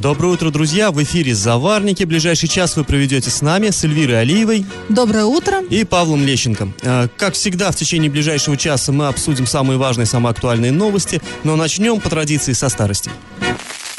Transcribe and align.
Доброе 0.00 0.34
утро, 0.34 0.50
друзья! 0.50 0.92
В 0.92 1.02
эфире 1.02 1.34
«Заварники». 1.34 2.04
Ближайший 2.04 2.48
час 2.48 2.76
вы 2.76 2.84
проведете 2.84 3.30
с 3.30 3.42
нами, 3.42 3.70
с 3.70 3.82
Эльвирой 3.82 4.20
Алиевой. 4.20 4.64
Доброе 4.88 5.24
утро. 5.24 5.60
И 5.70 5.82
Павлом 5.82 6.24
Лещенко. 6.24 6.68
Э, 6.82 7.08
как 7.16 7.34
всегда, 7.34 7.72
в 7.72 7.74
течение 7.74 8.08
ближайшего 8.08 8.56
часа 8.56 8.92
мы 8.92 9.08
обсудим 9.08 9.44
самые 9.44 9.76
важные, 9.76 10.06
самые 10.06 10.30
актуальные 10.30 10.70
новости, 10.70 11.20
но 11.42 11.56
начнем 11.56 12.00
по 12.00 12.08
традиции 12.08 12.52
со 12.52 12.68
старости. 12.68 13.10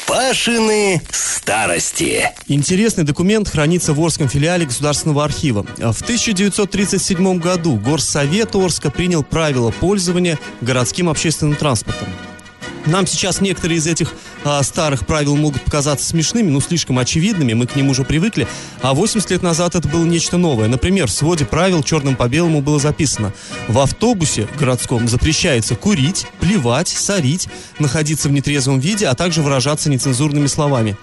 Пашины 0.06 1.02
старости. 1.10 2.30
Интересный 2.46 3.04
документ 3.04 3.50
хранится 3.50 3.92
в 3.92 4.00
Орском 4.00 4.26
филиале 4.26 4.64
Государственного 4.64 5.22
архива. 5.22 5.66
В 5.76 6.00
1937 6.00 7.38
году 7.38 7.76
Горсовет 7.76 8.56
Орска 8.56 8.90
принял 8.90 9.22
правила 9.22 9.70
пользования 9.70 10.38
городским 10.62 11.10
общественным 11.10 11.56
транспортом. 11.56 12.08
Нам 12.86 13.06
сейчас 13.06 13.40
некоторые 13.40 13.78
из 13.78 13.86
этих 13.86 14.14
а, 14.44 14.62
старых 14.62 15.06
правил 15.06 15.36
могут 15.36 15.62
показаться 15.62 16.06
смешными, 16.06 16.50
ну, 16.50 16.60
слишком 16.60 16.98
очевидными, 16.98 17.52
мы 17.52 17.66
к 17.66 17.76
ним 17.76 17.90
уже 17.90 18.04
привыкли. 18.04 18.48
А 18.80 18.94
80 18.94 19.30
лет 19.30 19.42
назад 19.42 19.74
это 19.74 19.86
было 19.86 20.04
нечто 20.04 20.38
новое. 20.38 20.68
Например, 20.68 21.06
в 21.06 21.12
своде 21.12 21.44
правил 21.44 21.82
черным 21.82 22.16
по 22.16 22.28
белому 22.28 22.62
было 22.62 22.78
записано 22.78 23.32
«В 23.68 23.78
автобусе 23.78 24.48
городском 24.58 25.08
запрещается 25.08 25.76
курить, 25.76 26.26
плевать, 26.40 26.88
сорить, 26.88 27.48
находиться 27.78 28.28
в 28.28 28.32
нетрезвом 28.32 28.80
виде, 28.80 29.06
а 29.06 29.14
также 29.14 29.42
выражаться 29.42 29.90
нецензурными 29.90 30.46
словами». 30.46 30.96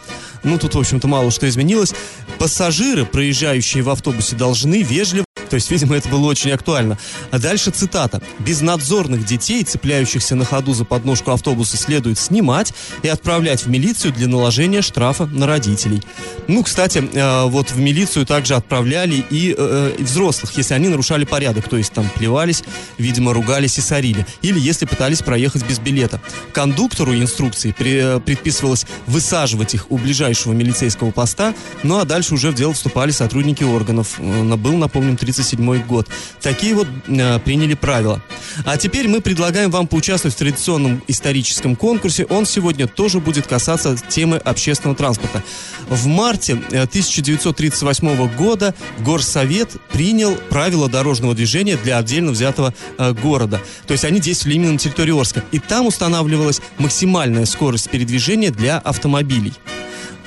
Ну, 0.43 0.57
тут, 0.57 0.75
в 0.75 0.79
общем-то, 0.79 1.07
мало 1.07 1.31
что 1.31 1.47
изменилось. 1.47 1.93
Пассажиры, 2.39 3.05
проезжающие 3.05 3.83
в 3.83 3.89
автобусе, 3.89 4.35
должны 4.35 4.81
вежливо 4.81 5.26
то 5.49 5.55
есть, 5.55 5.69
видимо, 5.71 5.95
это 5.95 6.09
было 6.09 6.25
очень 6.27 6.51
актуально. 6.51 6.97
А 7.31 7.39
дальше 7.39 7.71
цитата. 7.71 8.21
«Безнадзорных 8.39 9.25
детей, 9.25 9.63
цепляющихся 9.63 10.35
на 10.35 10.45
ходу 10.45 10.73
за 10.73 10.85
подножку 10.85 11.31
автобуса, 11.31 11.77
следует 11.77 12.19
снимать 12.19 12.73
и 13.03 13.07
отправлять 13.07 13.65
в 13.65 13.69
милицию 13.69 14.13
для 14.13 14.27
наложения 14.27 14.81
штрафа 14.81 15.25
на 15.25 15.47
родителей». 15.47 16.01
Ну, 16.47 16.63
кстати, 16.63 17.03
э, 17.11 17.43
вот 17.45 17.71
в 17.71 17.79
милицию 17.79 18.25
также 18.25 18.55
отправляли 18.55 19.23
и, 19.29 19.53
э, 19.57 19.95
и 19.97 20.03
взрослых, 20.03 20.55
если 20.57 20.73
они 20.73 20.87
нарушали 20.87 21.25
порядок, 21.25 21.67
то 21.67 21.77
есть 21.77 21.91
там 21.91 22.09
плевались, 22.15 22.63
видимо, 22.97 23.33
ругались 23.33 23.77
и 23.77 23.81
сорили. 23.81 24.25
Или 24.41 24.59
если 24.59 24.85
пытались 24.85 25.21
проехать 25.21 25.65
без 25.67 25.79
билета. 25.79 26.21
Кондуктору 26.53 27.13
инструкции 27.15 27.71
предписывалось 27.71 28.85
высаживать 29.05 29.73
их 29.73 29.91
у 29.91 29.97
ближайшего 29.97 30.53
милицейского 30.53 31.11
поста, 31.11 31.53
ну 31.83 31.99
а 31.99 32.05
дальше 32.05 32.33
уже 32.33 32.51
в 32.51 32.55
дело 32.55 32.73
вступали 32.73 33.11
сотрудники 33.11 33.63
органов. 33.63 34.15
Э, 34.19 34.55
был, 34.55 34.77
напомним, 34.77 35.17
30 35.17 35.36
1937 35.37 35.87
год. 35.87 36.07
Такие 36.41 36.73
вот 36.73 36.87
э, 37.07 37.39
приняли 37.39 37.73
правила. 37.75 38.21
А 38.65 38.77
теперь 38.77 39.07
мы 39.07 39.21
предлагаем 39.21 39.69
вам 39.69 39.87
поучаствовать 39.87 40.35
в 40.35 40.39
традиционном 40.39 41.01
историческом 41.07 41.75
конкурсе. 41.75 42.25
Он 42.25 42.45
сегодня 42.45 42.87
тоже 42.87 43.19
будет 43.19 43.47
касаться 43.47 43.95
темы 44.09 44.37
общественного 44.37 44.95
транспорта. 44.95 45.43
В 45.87 46.07
марте 46.07 46.53
1938 46.53 48.07
э, 48.07 48.29
года 48.35 48.73
Горсовет 48.99 49.71
принял 49.91 50.35
правила 50.49 50.89
дорожного 50.89 51.33
движения 51.33 51.77
для 51.77 51.97
отдельно 51.97 52.31
взятого 52.31 52.73
э, 52.97 53.13
города. 53.13 53.61
То 53.85 53.91
есть 53.91 54.05
они 54.05 54.19
действовали 54.19 54.55
именно 54.55 54.73
на 54.73 54.79
территории 54.79 55.17
Орска. 55.17 55.43
И 55.51 55.59
там 55.59 55.87
устанавливалась 55.87 56.61
максимальная 56.77 57.45
скорость 57.45 57.89
передвижения 57.89 58.51
для 58.51 58.79
автомобилей. 58.79 59.53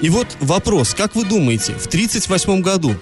И 0.00 0.08
вот 0.08 0.26
вопрос, 0.40 0.94
как 0.94 1.14
вы 1.14 1.24
думаете, 1.24 1.74
в 1.74 1.86
1938 1.86 2.62
году 2.62 2.94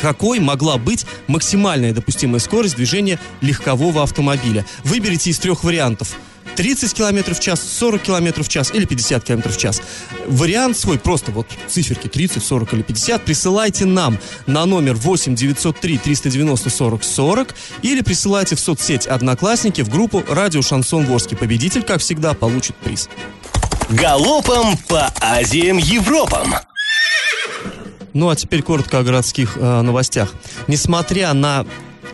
какой 0.00 0.40
могла 0.40 0.78
быть 0.78 1.06
максимальная 1.26 1.92
допустимая 1.92 2.40
скорость 2.40 2.76
движения 2.76 3.18
легкового 3.40 4.02
автомобиля. 4.02 4.64
Выберите 4.84 5.30
из 5.30 5.38
трех 5.38 5.64
вариантов. 5.64 6.16
30 6.56 6.92
км 6.94 7.34
в 7.34 7.40
час, 7.40 7.62
40 7.78 8.02
км 8.02 8.42
в 8.42 8.48
час 8.48 8.70
или 8.74 8.84
50 8.84 9.24
км 9.24 9.48
в 9.48 9.56
час. 9.56 9.80
Вариант 10.26 10.76
свой, 10.76 10.98
просто 10.98 11.32
вот 11.32 11.46
циферки 11.68 12.08
30, 12.08 12.44
40 12.44 12.74
или 12.74 12.82
50, 12.82 13.22
присылайте 13.24 13.86
нам 13.86 14.18
на 14.46 14.66
номер 14.66 14.94
8 14.94 15.34
903 15.34 15.98
390 15.98 16.70
40 16.70 17.04
40 17.04 17.54
или 17.82 18.02
присылайте 18.02 18.56
в 18.56 18.60
соцсеть 18.60 19.06
Одноклассники 19.06 19.82
в 19.82 19.88
группу 19.88 20.22
Радио 20.28 20.62
Шансон 20.62 21.06
Ворский. 21.06 21.36
Победитель, 21.36 21.82
как 21.82 22.00
всегда, 22.00 22.34
получит 22.34 22.76
приз. 22.76 23.08
Галопом 23.88 24.76
по 24.88 25.12
Азиям 25.20 25.78
Европам! 25.78 26.54
Ну 28.12 28.28
а 28.28 28.36
теперь 28.36 28.62
коротко 28.62 28.98
о 28.98 29.02
городских 29.02 29.56
э, 29.56 29.80
новостях. 29.82 30.32
Несмотря 30.66 31.32
на 31.32 31.64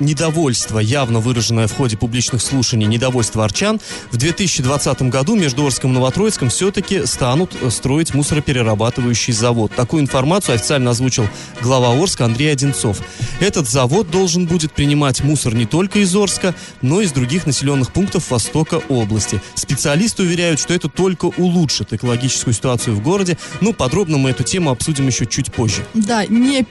недовольство, 0.00 0.78
явно 0.78 1.20
выраженное 1.20 1.66
в 1.66 1.72
ходе 1.72 1.96
публичных 1.96 2.42
слушаний, 2.42 2.86
недовольство 2.86 3.44
арчан, 3.44 3.80
в 4.10 4.16
2020 4.16 5.02
году 5.02 5.36
между 5.36 5.64
Орском 5.64 5.92
и 5.92 5.94
Новотроицком 5.94 6.48
все-таки 6.48 7.06
станут 7.06 7.56
строить 7.70 8.14
мусороперерабатывающий 8.14 9.32
завод. 9.32 9.72
Такую 9.74 10.02
информацию 10.02 10.56
официально 10.56 10.90
озвучил 10.90 11.28
глава 11.60 11.92
Орска 12.00 12.24
Андрей 12.24 12.52
Одинцов. 12.52 12.98
Этот 13.40 13.68
завод 13.68 14.10
должен 14.10 14.46
будет 14.46 14.72
принимать 14.72 15.22
мусор 15.22 15.54
не 15.54 15.66
только 15.66 16.00
из 16.00 16.14
Орска, 16.14 16.54
но 16.82 17.00
и 17.00 17.04
из 17.04 17.12
других 17.12 17.46
населенных 17.46 17.92
пунктов 17.92 18.30
Востока 18.30 18.80
области. 18.88 19.40
Специалисты 19.54 20.22
уверяют, 20.22 20.60
что 20.60 20.74
это 20.74 20.88
только 20.88 21.26
улучшит 21.26 21.92
экологическую 21.92 22.54
ситуацию 22.54 22.96
в 22.96 23.02
городе, 23.02 23.38
но 23.60 23.72
подробно 23.72 24.18
мы 24.18 24.30
эту 24.30 24.42
тему 24.42 24.70
обсудим 24.70 25.06
еще 25.06 25.26
чуть 25.26 25.52
позже. 25.52 25.84
Да, 25.94 26.26
не 26.26 26.66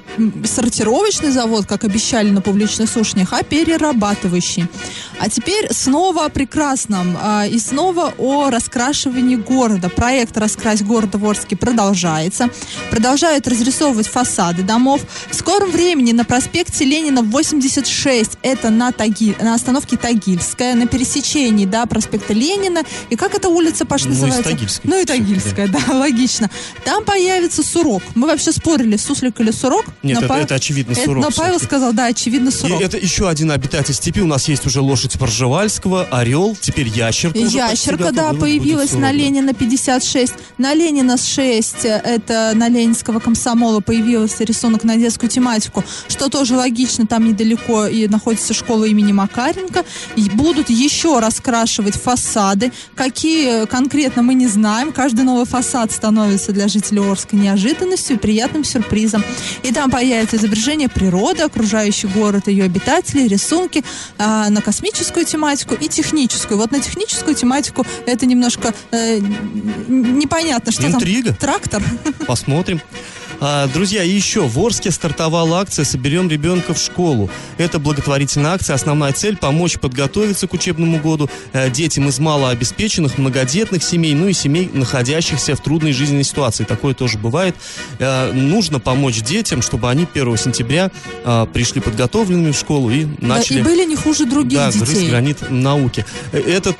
сортировочный 0.46 1.31
завод, 1.31 1.66
как 1.66 1.84
обещали 1.84 2.30
на 2.30 2.41
публичных 2.41 2.90
слушаниях, 2.90 3.15
домашних, 3.16 3.34
а 3.34 3.44
перерабатывающий. 3.44 4.68
А 5.20 5.30
теперь 5.30 5.68
снова 5.72 6.26
о 6.26 6.30
прекрасном 6.30 7.18
а, 7.22 7.46
и 7.46 7.58
снова 7.59 8.14
о 8.18 8.50
раскрашивании 8.50 9.36
города. 9.36 9.90
Проект 9.90 10.38
«Раскрась 10.38 10.81
город 10.81 11.16
в 11.16 11.26
Орске» 11.26 11.56
продолжается. 11.56 12.50
Продолжают 12.92 13.48
разрисовывать 13.48 14.08
фасады 14.08 14.64
домов. 14.64 15.02
В 15.30 15.36
скором 15.36 15.72
времени 15.72 16.12
на 16.12 16.26
проспекте 16.26 16.86
Ленина 16.86 17.22
86, 17.22 18.31
это 18.42 18.70
на, 18.70 18.92
Таги, 18.92 19.36
на 19.40 19.53
остановке 19.56 19.98
Тагильская, 19.98 20.76
на 20.76 20.88
пересечении 20.88 21.66
да, 21.66 21.86
проспекта 21.86 22.34
Ленина. 22.34 22.84
И 23.09 23.16
как 23.16 23.36
эта 23.36 23.47
улица, 23.50 23.86
Паш, 23.86 24.03
ну, 24.03 24.12
называется? 24.12 24.44
Тагильской. 24.44 24.90
Ну 24.90 25.02
и 25.02 25.06
Тагильская, 25.06 25.68
да. 25.68 25.80
да, 25.88 25.97
логично. 25.97 26.50
Там 26.84 27.03
появится 27.03 27.64
сурок. 27.64 28.03
Мы 28.16 28.28
вообще 28.28 28.52
спорили, 28.52 28.97
суслик 28.97 29.40
или 29.40 29.52
сурок. 29.52 29.86
Нет, 30.03 30.20
это, 30.20 30.28
Павел... 30.28 30.44
это 30.44 30.56
очевидно 30.56 30.94
сурок. 30.96 31.26
Это, 31.26 31.30
но 31.30 31.44
Павел 31.44 31.59
сказал, 31.59 31.94
да, 31.94 32.08
очевидно 32.08 32.52
сурок. 32.52 32.82
И 32.82 32.84
это 32.84 32.97
еще 32.97 33.30
один 33.30 33.52
обитатель 33.52 33.94
степи. 33.94 34.22
У 34.22 34.28
нас 34.28 34.47
есть 34.47 34.66
уже 34.66 34.82
лошадь 35.06 35.20
Поржевальского, 35.20 36.08
орел, 36.12 36.58
теперь 36.60 36.88
ящерка. 36.88 37.38
Ящерка, 37.38 38.12
да, 38.12 38.34
появилась 38.34 38.94
на 38.94 39.12
Ленина 39.12 39.54
56. 39.54 40.34
На 40.58 40.74
Ленина 40.74 41.18
6, 41.18 41.76
это 41.84 42.54
на 42.56 42.70
Ленинского 42.70 43.20
комсомола 43.20 43.82
появился 43.82 44.44
рисунок 44.44 44.84
на 44.84 44.98
детскую 44.98 45.30
тематику, 45.30 45.84
что 46.08 46.30
тоже 46.30 46.56
логично, 46.56 47.06
там 47.06 47.28
недалеко 47.28 47.86
и 47.86 48.08
находится 48.08 48.54
школа 48.54 48.86
имени 48.86 49.12
Макаренко. 49.12 49.86
И 50.16 50.30
будут 50.30 50.70
еще 50.70 51.20
раскрашивать 51.20 51.96
фасады. 51.96 52.72
Какие 52.96 53.66
конкретно 53.66 54.24
мы 54.24 54.34
не 54.34 54.48
знаем. 54.48 54.92
Каждый 54.92 55.24
новый 55.24 55.46
фасад 55.46 55.92
становится 55.92 56.52
для 56.52 56.68
жителей 56.68 57.02
Орска 57.02 57.36
неожиданностью 57.36 58.16
и 58.16 58.20
приятным 58.20 58.64
сюрпризом. 58.64 59.24
И 59.64 59.72
там 59.72 59.92
появится 59.92 60.38
изображение 60.38 60.90
природы, 60.90 61.44
окружающий 61.44 62.08
город, 62.08 62.48
ее 62.48 62.64
обитателей, 62.64 63.28
рисунки 63.28 63.84
а, 64.18 64.50
на 64.50 64.62
космическую 64.96 65.26
тематику 65.26 65.76
и 65.76 65.90
техническую. 65.90 66.58
Вот 66.58 66.72
на 66.72 66.80
техническую 66.80 67.36
тематику 67.36 67.86
это 68.06 68.26
немножко 68.26 68.74
э, 68.92 69.20
непонятно, 69.20 70.72
что 70.72 70.88
Интрига. 70.88 71.30
там. 71.32 71.38
Трактор. 71.38 71.84
Посмотрим. 72.26 72.82
А, 73.41 73.67
друзья, 73.67 74.03
и 74.03 74.09
еще 74.09 74.47
в 74.47 74.58
Орске 74.59 74.91
стартовала 74.91 75.59
акция 75.59 75.84
«Соберем 75.84 76.29
ребенка 76.29 76.73
в 76.73 76.78
школу». 76.78 77.29
Это 77.58 77.79
благотворительная 77.79 78.52
акция. 78.52 78.76
Основная 78.76 79.11
цель– 79.11 79.35
помочь 79.41 79.78
подготовиться 79.78 80.47
к 80.47 80.53
учебному 80.53 80.99
году 80.99 81.29
э, 81.52 81.70
детям 81.70 82.08
из 82.08 82.20
малообеспеченных, 82.20 83.17
многодетных 83.17 83.84
семей, 83.84 84.14
ну 84.14 84.28
и 84.28 84.34
семей, 84.34 84.70
находящихся 84.72 85.55
в 85.55 85.59
трудной 85.61 85.91
жизненной 85.91 86.23
ситуации. 86.23 86.64
Такое 86.64 86.93
тоже 86.93 87.17
бывает. 87.17 87.55
Э, 87.99 88.32
нужно 88.32 88.79
помочь 88.79 89.22
детям, 89.22 89.61
чтобы 89.61 89.90
они 89.90 90.08
1 90.11 90.38
сентября 90.38 90.91
э, 91.23 91.47
пришли 91.53 91.81
подготовленными 91.81 92.52
в 92.52 92.58
школу 92.58 92.90
и 92.90 93.05
начали... 93.20 93.61
Да, 93.61 93.70
и 93.70 93.73
были 93.73 93.85
не 93.85 93.96
хуже 93.96 94.26
других 94.26 94.59
да, 94.59 94.72
детей. 94.72 94.85
грызть 94.85 95.09
гранит 95.09 95.52
науки. 95.52 96.05
Этот 96.31 96.78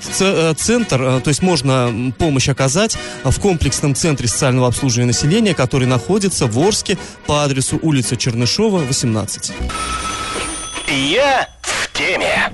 центр, 0.58 1.22
то 1.22 1.28
есть 1.28 1.42
можно 1.42 2.14
помощь 2.18 2.48
оказать 2.48 2.98
в 3.24 3.40
комплексном 3.40 3.96
центре 3.96 4.28
социального 4.28 4.68
обслуживания 4.68 5.08
населения, 5.08 5.54
который 5.54 5.88
находится 5.88 6.45
находится 6.46 6.48
в 6.48 6.60
Орске 6.60 6.98
по 7.26 7.44
адресу 7.44 7.80
улица 7.82 8.16
Чернышова, 8.16 8.80
18. 8.80 9.52
Я 10.90 11.50
в 11.62 11.92
теме. 11.94 12.52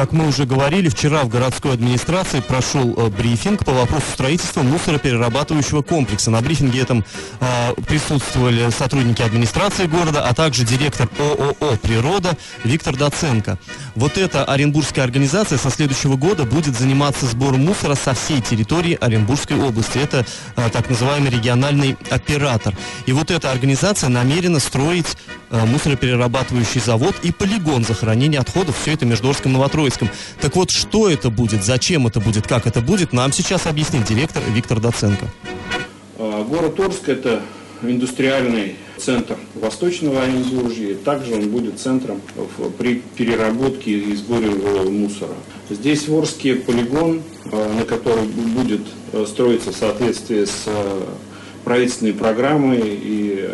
Как 0.00 0.12
мы 0.12 0.28
уже 0.28 0.46
говорили, 0.46 0.88
вчера 0.88 1.24
в 1.24 1.28
городской 1.28 1.74
администрации 1.74 2.40
прошел 2.40 2.94
э, 2.96 3.10
брифинг 3.10 3.66
по 3.66 3.72
вопросу 3.72 4.06
строительства 4.14 4.62
мусороперерабатывающего 4.62 5.82
комплекса. 5.82 6.30
На 6.30 6.40
брифинге 6.40 6.80
этом 6.80 7.04
э, 7.38 7.74
присутствовали 7.86 8.70
сотрудники 8.70 9.20
администрации 9.20 9.84
города, 9.84 10.26
а 10.26 10.32
также 10.32 10.64
директор 10.64 11.06
ООО 11.18 11.76
«Природа» 11.82 12.34
Виктор 12.64 12.96
Доценко. 12.96 13.58
Вот 13.94 14.16
эта 14.16 14.42
оренбургская 14.46 15.04
организация 15.04 15.58
со 15.58 15.68
следующего 15.68 16.16
года 16.16 16.44
будет 16.44 16.78
заниматься 16.78 17.26
сбором 17.26 17.66
мусора 17.66 17.94
со 17.94 18.14
всей 18.14 18.40
территории 18.40 18.96
Оренбургской 18.98 19.60
области. 19.60 19.98
Это 19.98 20.24
э, 20.56 20.70
так 20.72 20.88
называемый 20.88 21.30
региональный 21.30 21.98
оператор. 22.08 22.74
И 23.04 23.12
вот 23.12 23.30
эта 23.30 23.50
организация 23.50 24.08
намерена 24.08 24.60
строить 24.60 25.18
э, 25.50 25.66
мусороперерабатывающий 25.66 26.80
завод 26.80 27.14
и 27.22 27.32
полигон 27.32 27.84
захоронения 27.84 28.40
отходов. 28.40 28.78
Все 28.80 28.94
это 28.94 29.04
между 29.04 29.28
Орском 29.28 29.50
и 29.89 29.89
Новотроицком. 29.90 30.08
Так 30.40 30.56
вот, 30.56 30.70
что 30.70 31.08
это 31.08 31.30
будет, 31.30 31.64
зачем 31.64 32.06
это 32.06 32.20
будет, 32.20 32.46
как 32.46 32.66
это 32.66 32.80
будет, 32.80 33.12
нам 33.12 33.32
сейчас 33.32 33.66
объяснит 33.66 34.04
директор 34.04 34.42
Виктор 34.54 34.80
Доценко. 34.80 35.26
А, 36.18 36.44
город 36.44 36.78
Орск– 36.80 37.02
это 37.08 37.42
индустриальный 37.82 38.76
центр 38.98 39.36
Восточного 39.54 40.22
Оренбуржья. 40.22 40.94
Также 40.96 41.34
он 41.34 41.48
будет 41.48 41.78
центром 41.78 42.20
при 42.78 43.02
переработке 43.16 43.92
и 43.92 44.14
сборе 44.14 44.50
э, 44.50 44.88
мусора. 44.90 45.32
Здесь 45.70 46.06
в 46.06 46.18
Орске 46.18 46.56
полигон, 46.56 47.22
э, 47.46 47.72
на 47.72 47.84
который 47.84 48.24
будет 48.24 48.82
э, 49.12 49.24
строиться 49.26 49.72
в 49.72 49.76
соответствии 49.76 50.44
с 50.44 50.66
правительственной 51.64 52.14
программой 52.14 52.80
и 52.82 53.48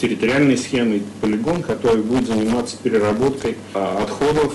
территориальной 0.00 0.56
схемой 0.56 1.02
полигон, 1.20 1.62
который 1.62 2.02
будет 2.02 2.28
заниматься 2.28 2.76
переработкой 2.80 3.56
отходов, 3.74 4.54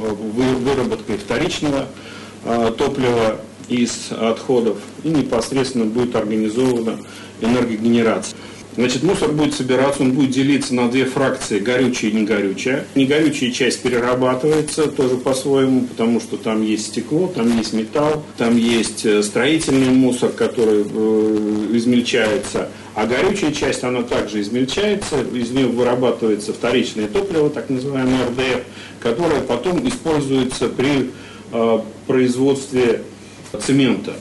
выработкой 0.00 1.18
вторичного 1.18 1.86
топлива 2.78 3.36
из 3.68 4.08
отходов 4.10 4.78
и 5.04 5.08
непосредственно 5.08 5.84
будет 5.84 6.16
организована 6.16 6.98
энергогенерация. 7.40 8.36
Значит, 8.76 9.02
мусор 9.02 9.32
будет 9.32 9.54
собираться, 9.54 10.02
он 10.02 10.12
будет 10.12 10.30
делиться 10.30 10.74
на 10.74 10.88
две 10.88 11.04
фракции, 11.04 11.58
горючая 11.58 12.12
и 12.12 12.14
негорючая. 12.14 12.84
Негорючая 12.94 13.50
часть 13.50 13.82
перерабатывается 13.82 14.86
тоже 14.86 15.16
по-своему, 15.16 15.86
потому 15.86 16.20
что 16.20 16.36
там 16.36 16.62
есть 16.62 16.86
стекло, 16.86 17.26
там 17.26 17.56
есть 17.58 17.72
металл, 17.72 18.24
там 18.38 18.56
есть 18.56 19.04
э, 19.04 19.22
строительный 19.24 19.90
мусор, 19.90 20.30
который 20.30 20.84
э, 20.88 21.66
измельчается. 21.72 22.68
А 22.94 23.06
горючая 23.06 23.52
часть, 23.52 23.82
она 23.82 24.02
также 24.02 24.40
измельчается, 24.40 25.16
из 25.34 25.50
нее 25.50 25.66
вырабатывается 25.66 26.52
вторичное 26.52 27.08
топливо, 27.08 27.50
так 27.50 27.70
называемое 27.70 28.26
РДФ, 28.26 28.62
которое 29.00 29.40
потом 29.40 29.86
используется 29.88 30.68
при 30.68 31.10
э, 31.52 31.78
производстве 32.06 33.02
цемента. 33.58 34.14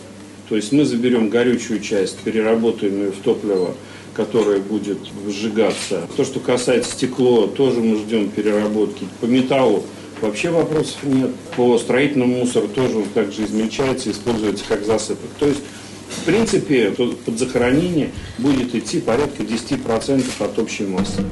То 0.50 0.56
есть 0.56 0.72
мы 0.72 0.86
заберем 0.86 1.30
горючую 1.30 1.80
часть, 1.80 2.18
переработаем 2.19 2.98
ее 3.04 3.12
в 3.12 3.18
топливо, 3.18 3.75
которое 4.19 4.60
будет 4.60 4.98
сжигаться. 5.30 6.01
То, 6.18 6.25
что 6.25 6.42
касается 6.42 6.92
стекло, 6.92 7.48
тоже 7.48 7.80
мы 7.80 7.95
ждем 7.95 8.30
переработки. 8.30 9.07
По 9.21 9.25
металлу 9.25 9.86
вообще 10.19 10.50
вопросов 10.50 10.98
нет. 11.04 11.30
По 11.56 11.77
строительному 11.77 12.39
мусору 12.39 12.68
тоже 12.68 12.98
он 12.98 13.06
также 13.13 13.45
измельчается, 13.45 14.12
используется 14.12 14.66
как 14.68 14.83
засыпок. 14.83 15.30
То 15.39 15.45
есть 15.45 15.62
в 16.10 16.25
принципе, 16.25 16.92
под 16.92 17.39
захоронение 17.39 18.10
будет 18.39 18.75
идти 18.75 19.00
порядка 19.00 19.44
10% 19.44 20.25
от 20.39 20.60
общей 20.60 20.86
массы. 20.86 21.24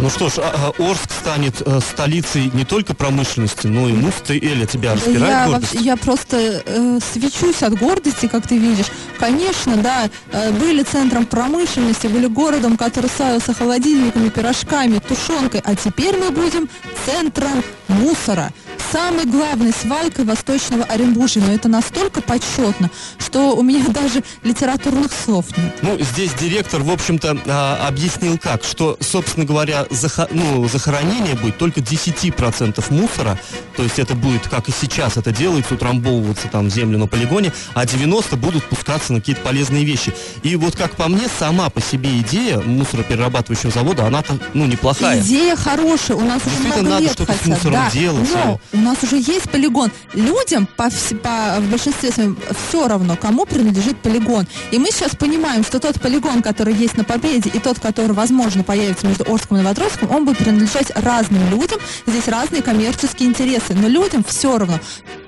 Ну 0.00 0.08
что 0.08 0.30
ж, 0.30 0.38
а, 0.38 0.72
а 0.78 0.82
Орск 0.82 1.10
станет 1.12 1.60
э, 1.60 1.78
столицей 1.80 2.50
не 2.54 2.64
только 2.64 2.94
промышленности, 2.94 3.66
но 3.66 3.86
и 3.86 3.92
муфты 3.92 4.38
Эля. 4.38 4.64
Тебя 4.64 4.94
распирает 4.94 5.28
я, 5.28 5.46
гордость? 5.46 5.74
Я 5.74 5.96
просто 5.98 6.62
э, 6.64 6.98
свечусь 7.12 7.62
от 7.62 7.78
гордости, 7.78 8.26
как 8.26 8.46
ты 8.46 8.56
видишь. 8.56 8.86
Конечно, 9.18 9.76
да, 9.76 10.08
э, 10.32 10.52
были 10.52 10.84
центром 10.84 11.26
промышленности, 11.26 12.06
были 12.06 12.26
городом, 12.26 12.78
который 12.78 13.10
славился 13.14 13.52
холодильниками, 13.52 14.30
пирожками, 14.30 15.00
тушенкой, 15.00 15.60
а 15.64 15.74
теперь 15.74 16.16
мы 16.16 16.30
будем 16.30 16.70
центром 17.04 17.62
мусора 17.88 18.52
самой 18.90 19.24
главной 19.24 19.72
свалкой 19.72 20.24
Восточного 20.24 20.84
Оренбуржья. 20.84 21.42
Но 21.42 21.52
это 21.52 21.68
настолько 21.68 22.20
почетно, 22.20 22.90
что 23.18 23.56
у 23.56 23.62
меня 23.62 23.84
даже 23.88 24.22
литературных 24.42 25.10
слов 25.12 25.46
нет. 25.56 25.74
Ну, 25.82 25.98
здесь 26.00 26.32
директор, 26.34 26.82
в 26.82 26.90
общем-то, 26.90 27.38
а, 27.46 27.86
объяснил 27.86 28.38
как, 28.38 28.64
что, 28.64 28.96
собственно 29.00 29.46
говоря, 29.46 29.86
захо 29.90 30.26
ну, 30.30 30.68
захоронение 30.68 31.34
будет 31.34 31.58
только 31.58 31.80
10% 31.80 32.84
мусора, 32.92 33.38
то 33.76 33.82
есть 33.82 33.98
это 33.98 34.14
будет, 34.14 34.48
как 34.48 34.68
и 34.68 34.72
сейчас 34.72 35.16
это 35.16 35.32
делается, 35.32 35.74
утрамбовываться 35.74 36.48
там 36.48 36.68
в 36.68 36.70
землю 36.70 36.98
на 36.98 37.06
полигоне, 37.06 37.52
а 37.74 37.86
90 37.86 38.36
будут 38.36 38.64
пускаться 38.64 39.12
на 39.12 39.20
какие-то 39.20 39.42
полезные 39.42 39.84
вещи. 39.84 40.14
И 40.42 40.56
вот 40.56 40.76
как 40.76 40.92
по 40.96 41.08
мне, 41.08 41.26
сама 41.38 41.70
по 41.70 41.80
себе 41.80 42.18
идея 42.20 42.60
мусороперерабатывающего 42.60 43.70
завода, 43.70 44.06
она-то, 44.06 44.38
ну, 44.54 44.66
неплохая. 44.66 45.20
Идея 45.20 45.56
хорошая, 45.56 46.16
у 46.16 46.24
нас 46.24 46.42
уже 46.46 46.58
много 46.66 46.82
надо 46.82 47.02
лет 47.02 47.12
что-то 47.12 47.32
хотят. 47.32 47.44
с 47.44 47.48
мусором 47.48 47.72
да. 47.72 47.90
делать. 47.90 48.28
Но 48.32 48.60
у 48.80 48.82
нас 48.82 49.02
уже 49.02 49.16
есть 49.16 49.50
полигон. 49.50 49.90
Людям 50.14 50.66
по, 50.76 50.88
по, 51.22 51.60
в 51.60 51.70
большинстве 51.70 52.10
своем 52.10 52.36
все 52.68 52.88
равно, 52.88 53.16
кому 53.16 53.44
принадлежит 53.44 53.98
полигон. 53.98 54.46
И 54.70 54.78
мы 54.78 54.90
сейчас 54.90 55.14
понимаем, 55.14 55.62
что 55.64 55.78
тот 55.78 56.00
полигон, 56.00 56.42
который 56.42 56.74
есть 56.74 56.96
на 56.96 57.04
Победе, 57.04 57.50
и 57.50 57.58
тот, 57.58 57.78
который, 57.78 58.12
возможно, 58.12 58.64
появится 58.64 59.06
между 59.06 59.24
Орском 59.32 59.58
и 59.58 59.60
Новотроицком, 59.60 60.10
он 60.10 60.24
будет 60.24 60.38
принадлежать 60.38 60.90
разным 60.96 61.48
людям. 61.50 61.78
Здесь 62.06 62.26
разные 62.28 62.62
коммерческие 62.62 63.28
интересы. 63.28 63.74
Но 63.74 63.88
людям 63.88 64.24
все 64.24 64.58
равно. 64.58 64.80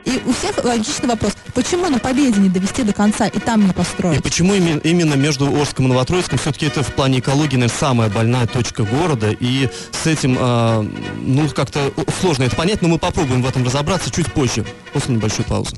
И 0.05 0.21
у 0.27 0.33
всех 0.33 0.65
логичный 0.65 1.09
вопрос, 1.09 1.33
почему 1.55 1.89
на 1.89 1.99
Победе 1.99 2.41
не 2.41 2.49
довести 2.49 2.83
до 2.83 2.93
конца 2.93 3.27
и 3.27 3.39
там 3.39 3.67
не 3.67 3.73
построить? 3.73 4.19
И 4.19 4.23
почему 4.23 4.55
именно 4.55 5.15
между 5.15 5.47
Орском 5.55 5.87
и 5.87 5.89
Новотроицком? 5.89 6.39
Все-таки 6.39 6.67
это 6.67 6.83
в 6.83 6.93
плане 6.93 7.21
экологии, 7.21 7.57
наверное, 7.57 7.79
самая 7.79 8.09
больная 8.09 8.47
точка 8.47 8.85
города. 8.85 9.31
И 9.39 9.69
с 9.91 10.07
этим, 10.07 10.37
э, 10.39 10.87
ну, 11.17 11.49
как-то 11.51 11.93
сложно 12.21 12.45
это 12.45 12.57
понять, 12.57 12.83
но 12.83 12.89
мы 12.89 12.99
попробуем 12.99 13.43
в 13.43 13.49
этом 13.49 13.65
разобраться 13.65 14.11
чуть 14.11 14.33
позже, 14.33 14.65
после 14.93 15.15
небольшой 15.15 15.45
паузы. 15.45 15.77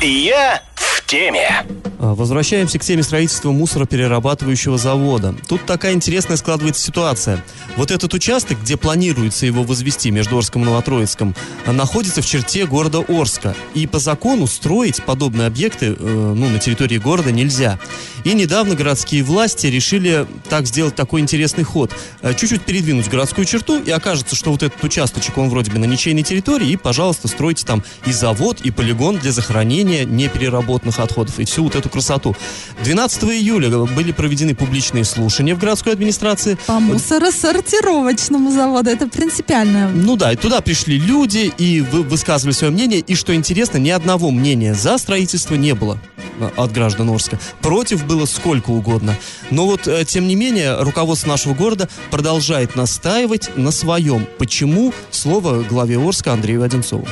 Я 0.00 0.62
в 0.74 1.04
теме. 1.06 1.64
А, 2.00 2.14
возвращаемся 2.14 2.78
к 2.78 2.84
теме 2.84 3.02
строительства 3.02 3.50
мусороперерабатывающего 3.50 4.78
завода. 4.78 5.34
Тут 5.48 5.66
такая 5.66 5.94
интересная 5.94 6.36
складывается 6.36 6.82
ситуация. 6.82 7.44
Вот 7.76 7.90
этот 7.90 8.14
участок, 8.14 8.60
где 8.62 8.76
планируется 8.76 9.46
его 9.46 9.64
возвести 9.64 10.10
между 10.10 10.38
Орском 10.38 10.62
и 10.62 10.66
Новотроицком, 10.66 11.34
а, 11.66 11.72
находится 11.72 12.22
в 12.22 12.26
черте 12.26 12.66
города 12.66 13.04
Орска. 13.08 13.56
И 13.74 13.86
по 13.86 13.98
закону 13.98 14.46
строить 14.46 15.02
подобные 15.02 15.48
объекты 15.48 15.96
э, 15.98 16.34
ну, 16.36 16.48
на 16.48 16.58
территории 16.58 16.98
города 16.98 17.32
нельзя. 17.32 17.78
И 18.24 18.32
недавно 18.34 18.74
городские 18.74 19.22
власти 19.24 19.66
решили 19.66 20.26
так 20.48 20.66
сделать 20.66 20.94
такой 20.94 21.20
интересный 21.20 21.64
ход. 21.64 21.92
Э, 22.22 22.32
чуть-чуть 22.34 22.62
передвинуть 22.62 23.08
городскую 23.08 23.44
черту, 23.44 23.80
и 23.80 23.90
окажется, 23.90 24.36
что 24.36 24.52
вот 24.52 24.62
этот 24.62 24.82
участочек, 24.84 25.36
он 25.36 25.48
вроде 25.48 25.72
бы 25.72 25.78
на 25.78 25.84
ничейной 25.84 26.22
территории, 26.22 26.70
и, 26.70 26.76
пожалуйста, 26.76 27.26
стройте 27.26 27.66
там 27.66 27.82
и 28.06 28.12
завод, 28.12 28.60
и 28.62 28.70
полигон 28.70 29.18
для 29.18 29.32
захоронения 29.32 30.04
непереработанных 30.04 31.00
отходов, 31.00 31.38
и 31.40 31.44
всю 31.44 31.64
вот 31.64 31.74
эту 31.74 31.87
эту 31.88 31.92
красоту. 31.92 32.36
12 32.84 33.24
июля 33.24 33.70
были 33.70 34.12
проведены 34.12 34.54
публичные 34.54 35.04
слушания 35.04 35.54
в 35.54 35.58
городской 35.58 35.92
администрации. 35.92 36.56
По 36.66 36.78
мусоросортировочному 36.78 38.52
заводу. 38.52 38.90
Это 38.90 39.08
принципиально. 39.08 39.90
Ну 39.90 40.16
да, 40.16 40.32
и 40.32 40.36
туда 40.36 40.60
пришли 40.60 40.98
люди 40.98 41.52
и 41.58 41.80
вы, 41.80 42.02
высказывали 42.02 42.52
свое 42.52 42.72
мнение. 42.72 43.00
И 43.00 43.14
что 43.14 43.34
интересно, 43.34 43.78
ни 43.78 43.90
одного 43.90 44.30
мнения 44.30 44.74
за 44.74 44.98
строительство 44.98 45.54
не 45.54 45.74
было 45.74 45.98
а, 46.40 46.64
от 46.64 46.72
граждан 46.72 47.10
Орска. 47.10 47.38
Против 47.60 48.06
было 48.06 48.26
сколько 48.26 48.70
угодно. 48.70 49.16
Но 49.50 49.66
вот, 49.66 49.88
э, 49.88 50.04
тем 50.04 50.28
не 50.28 50.36
менее, 50.36 50.80
руководство 50.80 51.28
нашего 51.28 51.54
города 51.54 51.88
продолжает 52.10 52.76
настаивать 52.76 53.56
на 53.56 53.70
своем. 53.70 54.26
Почему? 54.38 54.92
Слово 55.10 55.62
главе 55.62 55.98
Орска 55.98 56.32
Андрею 56.32 56.62
Одинцову. 56.62 57.06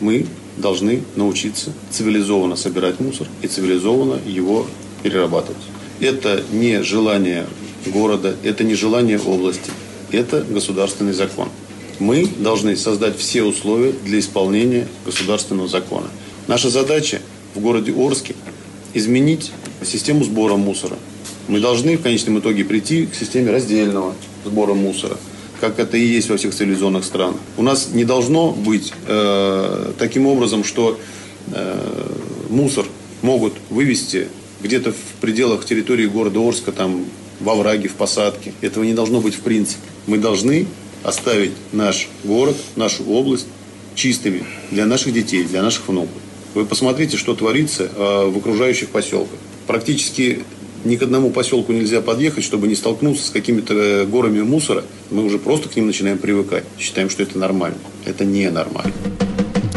Мы 0.00 0.26
должны 0.58 1.02
научиться 1.16 1.72
цивилизованно 1.90 2.56
собирать 2.56 3.00
мусор 3.00 3.26
и 3.42 3.46
цивилизованно 3.46 4.20
его 4.26 4.66
перерабатывать. 5.02 5.62
Это 6.00 6.42
не 6.52 6.82
желание 6.82 7.46
города, 7.86 8.36
это 8.42 8.64
не 8.64 8.74
желание 8.74 9.18
области, 9.18 9.70
это 10.12 10.42
государственный 10.42 11.12
закон. 11.12 11.48
Мы 11.98 12.26
должны 12.26 12.76
создать 12.76 13.16
все 13.18 13.42
условия 13.42 13.92
для 14.04 14.20
исполнения 14.20 14.86
государственного 15.04 15.68
закона. 15.68 16.06
Наша 16.46 16.70
задача 16.70 17.20
в 17.54 17.60
городе 17.60 17.92
Орске 17.92 18.34
изменить 18.94 19.52
систему 19.84 20.24
сбора 20.24 20.56
мусора. 20.56 20.96
Мы 21.48 21.60
должны 21.60 21.96
в 21.96 22.02
конечном 22.02 22.38
итоге 22.38 22.64
прийти 22.64 23.06
к 23.06 23.14
системе 23.14 23.50
раздельного 23.50 24.14
сбора 24.44 24.74
мусора– 24.74 25.16
как 25.60 25.78
это 25.78 25.96
и 25.96 26.04
есть 26.04 26.28
во 26.30 26.36
всех 26.36 26.54
цивилизованных 26.54 27.04
странах. 27.04 27.36
У 27.56 27.62
нас 27.62 27.90
не 27.92 28.04
должно 28.04 28.50
быть 28.52 28.92
э, 29.06 29.92
таким 29.98 30.26
образом, 30.26 30.64
что 30.64 30.98
э, 31.52 32.12
мусор 32.48 32.86
могут 33.22 33.54
вывести 33.70 34.28
где-то 34.62 34.92
в 34.92 35.20
пределах 35.20 35.64
территории 35.64 36.06
города 36.06 36.40
Орска, 36.40 36.72
там, 36.72 37.04
во 37.40 37.54
враге, 37.54 37.88
в 37.88 37.94
посадке. 37.94 38.52
Этого 38.60 38.84
не 38.84 38.94
должно 38.94 39.20
быть 39.20 39.34
в 39.34 39.40
принципе. 39.40 39.82
Мы 40.06 40.18
должны 40.18 40.66
оставить 41.04 41.52
наш 41.72 42.08
город, 42.24 42.56
нашу 42.76 43.04
область 43.04 43.46
чистыми 43.94 44.44
для 44.70 44.86
наших 44.86 45.12
детей, 45.12 45.44
для 45.44 45.62
наших 45.62 45.88
внуков. 45.88 46.10
Вы 46.54 46.64
посмотрите, 46.64 47.16
что 47.16 47.34
творится 47.34 47.84
э, 47.94 48.26
в 48.26 48.36
окружающих 48.38 48.88
поселках. 48.88 49.38
Практически 49.66 50.44
ни 50.84 50.96
к 50.96 51.02
одному 51.02 51.30
поселку 51.30 51.72
нельзя 51.72 52.00
подъехать, 52.00 52.44
чтобы 52.44 52.68
не 52.68 52.74
столкнуться 52.74 53.26
с 53.26 53.30
какими-то 53.30 53.74
э, 53.74 54.06
горами 54.06 54.42
мусора. 54.42 54.84
Мы 55.10 55.24
уже 55.24 55.38
просто 55.38 55.68
к 55.68 55.76
ним 55.76 55.86
начинаем 55.86 56.18
привыкать. 56.18 56.64
Считаем, 56.78 57.10
что 57.10 57.22
это 57.22 57.38
нормально. 57.38 57.78
Это 58.04 58.24
не 58.24 58.50
нормально. 58.50 58.92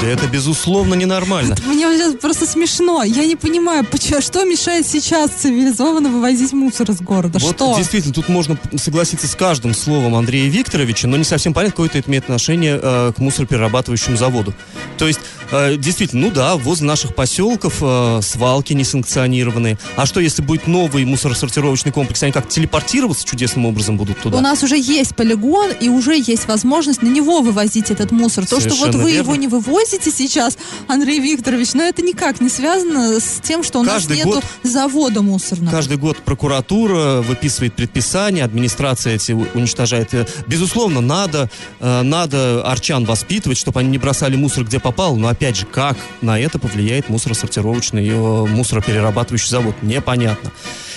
Да 0.01 0.07
это 0.07 0.25
безусловно 0.25 0.95
ненормально. 0.95 1.55
Мне 1.67 1.83
сейчас 1.95 2.15
просто 2.15 2.47
смешно. 2.47 3.03
Я 3.03 3.23
не 3.25 3.35
понимаю, 3.35 3.85
почему, 3.85 4.19
что 4.19 4.43
мешает 4.45 4.87
сейчас 4.87 5.29
цивилизованно 5.29 6.09
вывозить 6.09 6.53
мусор 6.53 6.89
из 6.89 7.01
города? 7.01 7.37
Вот 7.37 7.55
что? 7.55 7.77
действительно, 7.77 8.11
тут 8.11 8.27
можно 8.27 8.57
согласиться 8.77 9.27
с 9.27 9.35
каждым 9.35 9.75
словом 9.75 10.15
Андрея 10.15 10.49
Викторовича, 10.49 11.07
но 11.07 11.17
не 11.17 11.23
совсем 11.23 11.53
понятно, 11.53 11.73
какое 11.73 11.87
это 11.87 12.09
имеет 12.09 12.23
отношение 12.23 12.79
э, 12.81 13.13
к 13.15 13.19
мусороперерабатывающему 13.19 14.17
заводу. 14.17 14.55
То 14.97 15.07
есть, 15.07 15.19
э, 15.51 15.75
действительно, 15.77 16.23
ну 16.23 16.31
да, 16.31 16.55
возле 16.55 16.87
наших 16.87 17.13
поселков 17.13 17.75
э, 17.81 18.21
свалки 18.23 18.73
несанкционированные. 18.73 19.77
А 19.97 20.07
что, 20.07 20.19
если 20.19 20.41
будет 20.41 20.65
новый 20.65 21.05
мусоросортировочный 21.05 21.91
комплекс, 21.91 22.23
они 22.23 22.31
как 22.31 22.49
телепортироваться 22.49 23.23
чудесным 23.23 23.67
образом 23.67 23.97
будут 23.97 24.19
туда? 24.19 24.39
У 24.39 24.41
нас 24.41 24.63
уже 24.63 24.77
есть 24.79 25.15
полигон, 25.15 25.69
и 25.79 25.89
уже 25.89 26.15
есть 26.15 26.47
возможность 26.47 27.03
на 27.03 27.07
него 27.07 27.41
вывозить 27.41 27.91
этот 27.91 28.11
мусор. 28.11 28.47
То, 28.47 28.59
что 28.59 28.69
вот 28.69 28.77
Совершенно 28.79 29.03
вы 29.03 29.11
верно. 29.11 29.23
его 29.23 29.35
не 29.35 29.47
вывозите 29.47 29.90
сейчас, 29.99 30.57
Андрей 30.87 31.19
Викторович, 31.19 31.73
но 31.73 31.83
это 31.83 32.01
никак 32.01 32.39
не 32.41 32.49
связано 32.49 33.19
с 33.19 33.39
тем, 33.41 33.63
что 33.63 33.81
у 33.81 33.83
Каждый 33.85 34.17
нас 34.17 34.25
нету 34.25 34.29
год- 34.41 34.43
завода 34.63 35.21
мусорного. 35.21 35.71
Каждый 35.71 35.97
год 35.97 36.17
прокуратура 36.17 37.21
выписывает 37.21 37.75
предписания, 37.75 38.43
администрация 38.43 39.15
эти 39.15 39.31
уничтожает. 39.31 40.11
Безусловно, 40.47 41.01
надо, 41.01 41.49
э, 41.79 42.01
надо 42.01 42.63
арчан 42.63 43.05
воспитывать, 43.05 43.57
чтобы 43.57 43.79
они 43.79 43.89
не 43.89 43.97
бросали 43.97 44.35
мусор 44.35 44.63
где 44.63 44.79
попало. 44.79 45.15
Но 45.15 45.27
опять 45.27 45.57
же, 45.57 45.65
как 45.65 45.97
на 46.21 46.39
это 46.39 46.59
повлияет 46.59 47.09
мусоросортировочный, 47.09 48.07
э, 48.07 48.45
мусороперерабатывающий 48.47 49.49
завод, 49.49 49.75
непонятно. 49.81 50.51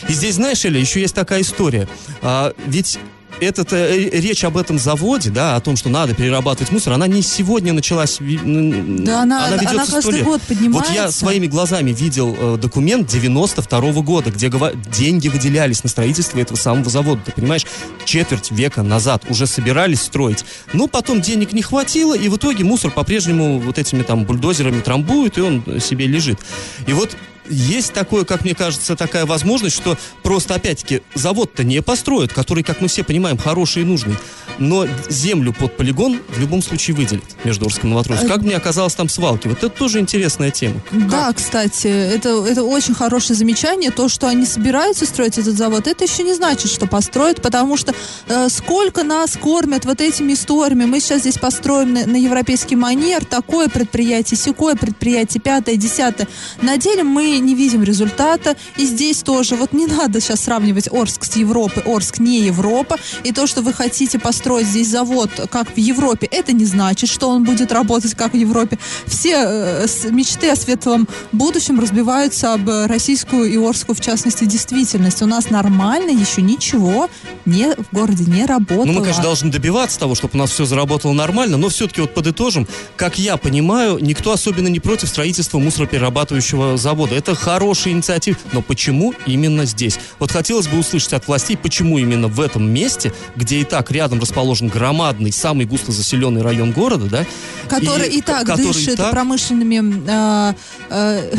И 0.09 0.13
здесь, 0.13 0.35
знаешь, 0.35 0.65
Эля, 0.65 0.79
еще 0.79 1.01
есть 1.01 1.15
такая 1.15 1.41
история. 1.41 1.89
А, 2.23 2.53
ведь 2.67 2.99
этот, 3.41 3.73
э, 3.73 4.11
речь 4.11 4.45
об 4.45 4.57
этом 4.57 4.79
заводе, 4.79 5.31
да, 5.31 5.57
о 5.57 5.61
том, 5.61 5.76
что 5.76 5.88
надо 5.88 6.14
перерабатывать 6.14 6.71
мусор, 6.73 6.93
она 6.93 7.07
не 7.07 7.23
сегодня 7.23 7.73
началась. 7.73 8.19
Да, 8.21 9.23
она- 9.23 9.47
она 9.47 9.57
ведется 9.57 9.85
сто 9.87 9.95
каждый 9.97 10.14
лет. 10.17 10.25
год 10.25 10.43
поднимается. 10.43 10.91
Вот 10.93 10.97
я 10.97 11.11
своими 11.11 11.47
глазами 11.47 11.91
видел 11.93 12.37
э, 12.38 12.57
документ 12.61 13.09
92 13.09 14.03
года, 14.03 14.31
где 14.31 14.50
деньги 14.97 15.29
выделялись 15.29 15.83
на 15.83 15.88
строительство 15.88 16.38
этого 16.38 16.57
самого 16.57 16.88
завода. 16.91 17.21
Ты 17.25 17.33
понимаешь, 17.33 17.67
четверть 18.05 18.50
века 18.50 18.83
назад 18.83 19.25
уже 19.29 19.47
собирались 19.47 20.00
строить. 20.03 20.45
Но 20.73 20.87
потом 20.87 21.21
денег 21.21 21.53
не 21.53 21.62
хватило, 21.62 22.17
и 22.17 22.29
в 22.29 22.37
итоге 22.37 22.64
мусор 22.64 22.91
по-прежнему 22.91 23.59
вот 23.59 23.79
этими 23.79 24.03
там 24.03 24.25
бульдозерами 24.25 24.81
трамбуют, 24.81 25.38
и 25.38 25.41
он 25.41 25.62
э, 25.67 25.81
себе 25.81 26.07
лежит. 26.07 26.38
И 26.87 26.93
вот 26.93 27.17
есть 27.49 27.93
такое, 27.93 28.25
как 28.25 28.45
мне 28.45 28.55
кажется, 28.55 28.97
такая 28.97 29.27
возможность, 29.27 29.77
что 29.77 29.97
просто, 30.23 30.55
опять-таки, 30.55 31.03
завод-то 31.15 31.65
не 31.65 31.83
построят, 31.83 32.33
который, 32.33 32.63
как 32.65 32.81
мы 32.81 32.89
все 32.89 33.05
понимаем, 33.05 33.39
хороший 33.39 33.83
и 33.83 33.85
нужный, 33.85 34.17
но 34.59 34.87
землю 35.09 35.53
под 35.53 35.77
полигон 35.77 36.21
в 36.29 36.39
любом 36.39 36.63
случае 36.63 36.97
выделят 36.97 37.25
между 37.45 37.67
Орском 37.67 37.91
и 37.91 37.93
Новотроицком. 37.93 38.29
Как 38.29 38.43
мне 38.43 38.57
оказалось 38.57 38.95
там 38.95 39.09
свалки? 39.09 39.49
Вот 39.49 39.59
это 39.59 39.69
тоже 39.69 40.01
интересная 40.01 40.51
тема. 40.51 40.81
Да, 40.91 41.33
кстати, 41.33 41.87
это, 41.87 42.45
это 42.47 42.63
очень 42.65 42.95
хорошее 42.95 43.37
замечание. 43.37 43.91
То, 43.91 44.09
что 44.09 44.29
они 44.29 44.47
собираются 44.47 45.07
строить 45.07 45.39
этот 45.39 45.57
завод, 45.57 45.87
это 45.87 46.05
еще 46.05 46.23
не 46.23 46.35
значит, 46.35 46.71
что 46.71 46.87
построят, 46.87 47.43
потому 47.43 47.77
что 47.77 47.95
э, 48.29 48.49
сколько 48.49 49.03
нас 49.03 49.37
кормят 49.37 49.85
вот 49.85 50.01
этими 50.01 50.33
историями. 50.33 50.85
Мы 50.85 51.01
сейчас 51.01 51.21
здесь 51.21 51.39
построим 51.39 51.93
на, 51.93 52.07
на 52.07 52.17
европейский 52.17 52.77
манер 52.77 53.25
такое 53.25 53.69
предприятие, 53.69 54.39
секое 54.39 54.77
предприятие, 54.77 55.41
пятое, 55.41 55.77
десятое. 55.77 56.29
На 56.63 56.77
деле 56.77 57.03
мы 57.03 57.34
не 57.38 57.55
видим 57.55 57.83
результата. 57.83 58.57
И 58.76 58.87
здесь 58.87 59.23
тоже. 59.23 59.57
Вот 59.57 59.73
не 59.73 59.87
надо 59.87 60.21
сейчас 60.21 60.41
сравнивать 60.45 60.88
Орск 60.93 61.25
с 61.25 61.37
Европой. 61.37 61.83
Орск 61.85 62.19
не 62.19 62.41
Европа. 62.41 62.97
И 63.23 63.33
то, 63.33 63.47
что 63.47 63.62
вы 63.62 63.73
хотите 63.73 64.19
построить 64.19 64.67
здесь 64.67 64.88
завод, 64.88 65.31
как 65.50 65.75
в 65.75 65.79
Европе, 65.79 66.26
это 66.31 66.53
не 66.53 66.64
значит, 66.64 67.11
что 67.11 67.29
он 67.29 67.45
будет 67.45 67.73
работать 67.73 68.14
как 68.14 68.33
в 68.33 68.37
Европе. 68.37 68.79
Все 69.07 69.35
э, 69.37 69.87
мечты 70.11 70.50
о 70.50 70.57
светлом 70.57 71.09
будущем 71.33 71.81
разбиваются 71.81 72.55
об 72.55 72.69
э, 72.69 72.87
российскую 72.87 73.50
и 73.50 73.57
Орскую, 73.57 73.97
в 73.97 74.00
частности, 74.00 74.45
действительность. 74.45 75.23
У 75.23 75.26
нас 75.26 75.50
нормально 75.50 76.11
еще 76.11 76.43
ничего 76.43 77.09
не, 77.45 77.75
в 77.75 77.95
городе 77.95 78.25
не 78.25 78.45
работало. 78.47 78.85
Ну, 78.85 78.93
мы, 78.93 79.00
конечно, 79.00 79.23
должны 79.23 79.50
добиваться 79.50 79.99
того, 79.99 80.14
чтобы 80.14 80.35
у 80.35 80.38
нас 80.38 80.50
все 80.50 80.64
заработало 80.64 81.12
нормально, 81.12 81.57
но 81.57 81.69
все-таки 81.69 82.00
вот 82.00 82.14
подытожим, 82.14 82.67
как 82.97 83.19
я 83.19 83.37
понимаю, 83.37 83.99
никто 84.00 84.33
особенно 84.33 84.69
не 84.69 84.81
против 84.81 85.09
строительства 85.09 85.59
мусороперерабатывающего 85.59 86.76
завода. 86.76 87.14
Хорошая 87.35 87.95
инициатива, 87.95 88.37
но 88.52 88.61
почему 88.61 89.14
именно 89.26 89.64
здесь? 89.64 89.99
Вот 90.19 90.31
хотелось 90.31 90.66
бы 90.66 90.78
услышать 90.78 91.12
от 91.12 91.26
властей, 91.26 91.57
почему 91.57 91.99
именно 91.99 92.28
в 92.28 92.40
этом 92.40 92.69
месте, 92.69 93.12
где 93.37 93.61
и 93.61 93.64
так 93.64 93.90
рядом 93.90 94.21
расположен 94.21 94.69
громадный, 94.69 95.33
самый 95.33 95.66
густо 95.66 95.93
заселенный 95.93 96.43
район 96.43 96.73
города, 96.73 97.07
да? 97.07 97.26
который 97.69 98.09
и, 98.09 98.21
так 98.21 98.47
который 98.47 98.71
и 98.71 98.73
дышит 98.73 98.97
так- 98.97 99.11
промышленными 99.11 100.04
э, 100.07 100.54
э, 100.90 101.37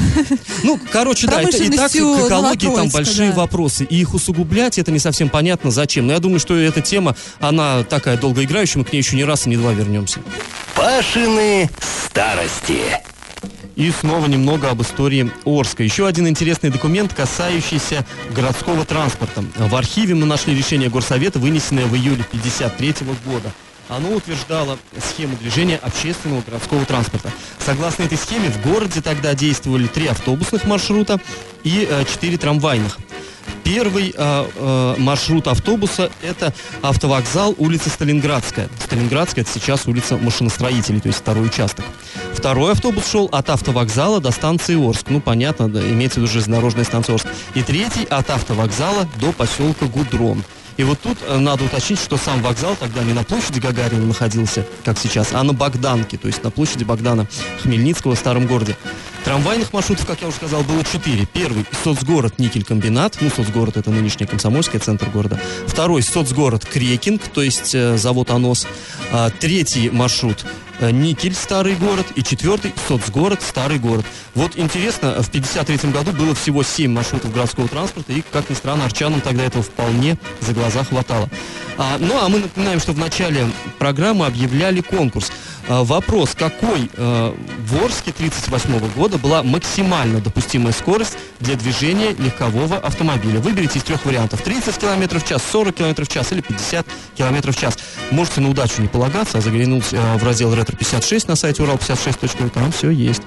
Ну, 0.63 0.79
короче, 0.91 1.27
да, 1.27 1.41
это 1.41 1.57
и 1.57 1.69
так 1.69 1.91
к 1.91 1.95
экологии 1.95 2.75
там 2.75 2.89
большие 2.89 3.29
да. 3.29 3.37
вопросы. 3.37 3.85
И 3.85 3.99
их 3.99 4.13
усугублять, 4.13 4.77
это 4.77 4.91
не 4.91 4.99
совсем 4.99 5.29
понятно 5.29 5.71
зачем. 5.71 6.07
Но 6.07 6.13
я 6.13 6.19
думаю, 6.19 6.39
что 6.39 6.55
эта 6.55 6.81
тема, 6.81 7.15
она 7.39 7.83
такая 7.83 8.17
долгоиграющая, 8.17 8.79
мы 8.79 8.85
к 8.85 8.93
ней 8.93 8.99
еще 8.99 9.15
не 9.15 9.23
раз 9.23 9.45
и 9.45 9.49
не 9.49 9.57
два 9.57 9.73
вернемся. 9.73 10.19
Пашины 10.75 11.69
старости. 12.11 13.14
И 13.75 13.91
снова 13.91 14.27
немного 14.27 14.69
об 14.69 14.81
истории 14.81 15.31
Орска. 15.45 15.83
Еще 15.83 16.07
один 16.07 16.27
интересный 16.27 16.69
документ, 16.69 17.13
касающийся 17.13 18.05
городского 18.33 18.85
транспорта. 18.85 19.43
В 19.57 19.75
архиве 19.75 20.15
мы 20.15 20.25
нашли 20.25 20.55
решение 20.55 20.89
Горсовета, 20.89 21.39
вынесенное 21.39 21.85
в 21.85 21.95
июле 21.95 22.23
1953 22.31 23.07
года. 23.25 23.51
Оно 23.87 24.13
утверждало 24.13 24.79
схему 24.97 25.35
движения 25.37 25.77
общественного 25.77 26.41
городского 26.41 26.85
транспорта. 26.85 27.31
Согласно 27.59 28.03
этой 28.03 28.17
схеме, 28.17 28.49
в 28.49 28.61
городе 28.63 29.01
тогда 29.01 29.35
действовали 29.35 29.87
три 29.87 30.07
автобусных 30.07 30.65
маршрута 30.65 31.19
и 31.63 31.87
э, 31.87 32.03
четыре 32.05 32.37
трамвайных. 32.37 32.97
Первый 33.63 34.13
э, 34.15 34.45
э, 34.55 34.95
маршрут 34.97 35.47
автобуса 35.47 36.11
это 36.23 36.53
автовокзал 36.81 37.53
улица 37.57 37.89
Сталинградская. 37.89 38.69
Сталинградская 38.83 39.43
это 39.43 39.53
сейчас 39.53 39.85
улица 39.87 40.17
машиностроителей, 40.17 40.99
то 40.99 41.07
есть 41.07 41.19
второй 41.19 41.47
участок. 41.47 41.85
Второй 42.45 42.73
автобус 42.73 43.09
шел 43.09 43.27
от 43.31 43.49
автовокзала 43.49 44.21
до 44.21 44.29
станции 44.29 44.75
Орск. 44.75 45.09
Ну, 45.09 45.19
понятно, 45.19 45.67
да, 45.67 45.81
имеется 45.81 46.19
в 46.19 46.21
виду 46.21 46.31
железнодорожная 46.31 46.83
станция 46.83 47.15
Орск. 47.15 47.25
И 47.55 47.63
третий 47.63 48.05
от 48.05 48.29
автовокзала 48.29 49.09
до 49.19 49.31
поселка 49.31 49.87
Гудрон. 49.87 50.43
И 50.77 50.83
вот 50.83 50.99
тут 50.99 51.17
э, 51.27 51.39
надо 51.39 51.63
уточнить, 51.63 51.99
что 51.99 52.17
сам 52.17 52.43
вокзал 52.43 52.75
тогда 52.75 53.01
не 53.01 53.13
на 53.13 53.23
площади 53.23 53.59
Гагарина 53.59 54.05
находился, 54.05 54.63
как 54.83 54.99
сейчас, 54.99 55.29
а 55.33 55.41
на 55.41 55.53
Богданке, 55.53 56.17
то 56.17 56.27
есть 56.27 56.43
на 56.43 56.51
площади 56.51 56.83
Богдана 56.83 57.27
Хмельницкого 57.63 58.13
в 58.13 58.19
старом 58.19 58.45
городе. 58.45 58.77
Трамвайных 59.23 59.73
маршрутов, 59.73 60.05
как 60.05 60.21
я 60.21 60.27
уже 60.27 60.37
сказал, 60.37 60.61
было 60.61 60.83
четыре. 60.83 61.25
Первый– 61.25 61.65
соцгород 61.83 62.37
Никелькомбинат. 62.37 63.17
Ну, 63.21 63.31
соцгород– 63.35 63.75
это 63.77 63.89
нынешний 63.89 64.27
Комсомольский 64.27 64.77
центр 64.77 65.09
города. 65.09 65.39
Второй– 65.65 66.01
соцгород 66.03 66.63
Крекинг, 66.63 67.23
то 67.23 67.41
есть 67.41 67.73
э, 67.73 67.97
завод 67.97 68.29
«Анос». 68.29 68.67
А, 69.11 69.31
третий 69.31 69.89
маршрут 69.89 70.45
Никель, 70.81 71.33
старый 71.33 71.75
город, 71.75 72.07
и 72.15 72.23
четвертый 72.23 72.73
соцгород, 72.87 73.41
старый 73.41 73.79
город. 73.79 74.05
Вот 74.33 74.57
интересно, 74.57 75.21
в 75.21 75.29
1953 75.29 75.91
году 75.91 76.11
было 76.11 76.35
всего 76.35 76.63
7 76.63 76.91
маршрутов 76.91 77.33
городского 77.33 77.67
транспорта, 77.67 78.13
и, 78.13 78.21
как 78.31 78.49
ни 78.49 78.53
странно, 78.55 78.85
арчанам 78.85 79.21
тогда 79.21 79.43
этого 79.43 79.63
вполне 79.63 80.17
за 80.41 80.53
глаза 80.53 80.83
хватало. 80.83 81.29
А, 81.77 81.97
ну, 81.99 82.17
а 82.21 82.29
мы 82.29 82.39
напоминаем, 82.39 82.79
что 82.79 82.93
в 82.93 82.97
начале 82.97 83.47
программы 83.79 84.25
объявляли 84.25 84.81
конкурс. 84.81 85.31
А, 85.67 85.83
вопрос, 85.83 86.35
какой 86.35 86.89
э, 86.95 87.33
в 87.67 87.83
Орске 87.83 88.11
1938 88.11 88.93
года 88.93 89.17
была 89.17 89.41
максимально 89.41 90.19
допустимая 90.19 90.73
скорость 90.73 91.17
для 91.39 91.55
движения 91.55 92.11
легкового 92.11 92.77
автомобиля? 92.77 93.39
Выберите 93.39 93.79
из 93.79 93.83
трех 93.83 94.05
вариантов. 94.05 94.41
30 94.41 94.77
км 94.77 95.19
в 95.19 95.27
час, 95.27 95.41
40 95.51 95.75
км 95.75 96.03
в 96.03 96.07
час 96.07 96.31
или 96.31 96.41
50 96.41 96.85
км 97.17 97.51
в 97.51 97.57
час. 97.57 97.79
Можете 98.11 98.41
на 98.41 98.49
удачу 98.49 98.81
не 98.81 98.87
полагаться, 98.87 99.39
а 99.39 99.41
заглянуть 99.41 99.91
э, 99.91 100.17
в 100.17 100.23
раздел 100.23 100.53
«Ретро-56» 100.53 101.25
на 101.27 101.35
сайте 101.35 101.63
урал56.ру, 101.63 102.49
там 102.49 102.71
все 102.71 102.91
есть. 102.91 103.23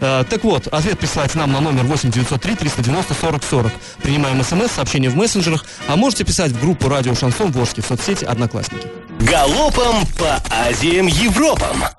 Э, 0.00 0.24
так 0.28 0.44
вот, 0.44 0.66
ответ 0.68 0.98
присылайте 0.98 1.38
нам 1.38 1.52
на 1.52 1.60
номер 1.60 1.84
8 1.84 2.10
903 2.10 2.54
390 2.56 3.14
40 3.14 3.44
40. 3.44 3.72
Принимаем 4.02 4.42
смс, 4.42 4.70
сообщения 4.70 5.10
в 5.10 5.16
мессенджерах, 5.16 5.64
а 5.88 5.96
можете 5.96 6.24
писать 6.24 6.52
в 6.52 6.60
группу 6.60 6.88
«Радио 6.88 7.14
Шансон» 7.14 7.52
в 7.52 7.58
Орске 7.58 7.82
в 7.82 7.86
соцсети 7.86 8.24
«Одноклассники». 8.24 8.86
Галопом 9.20 10.06
по 10.18 10.40
Азиям 10.50 11.06
Европам. 11.06 11.97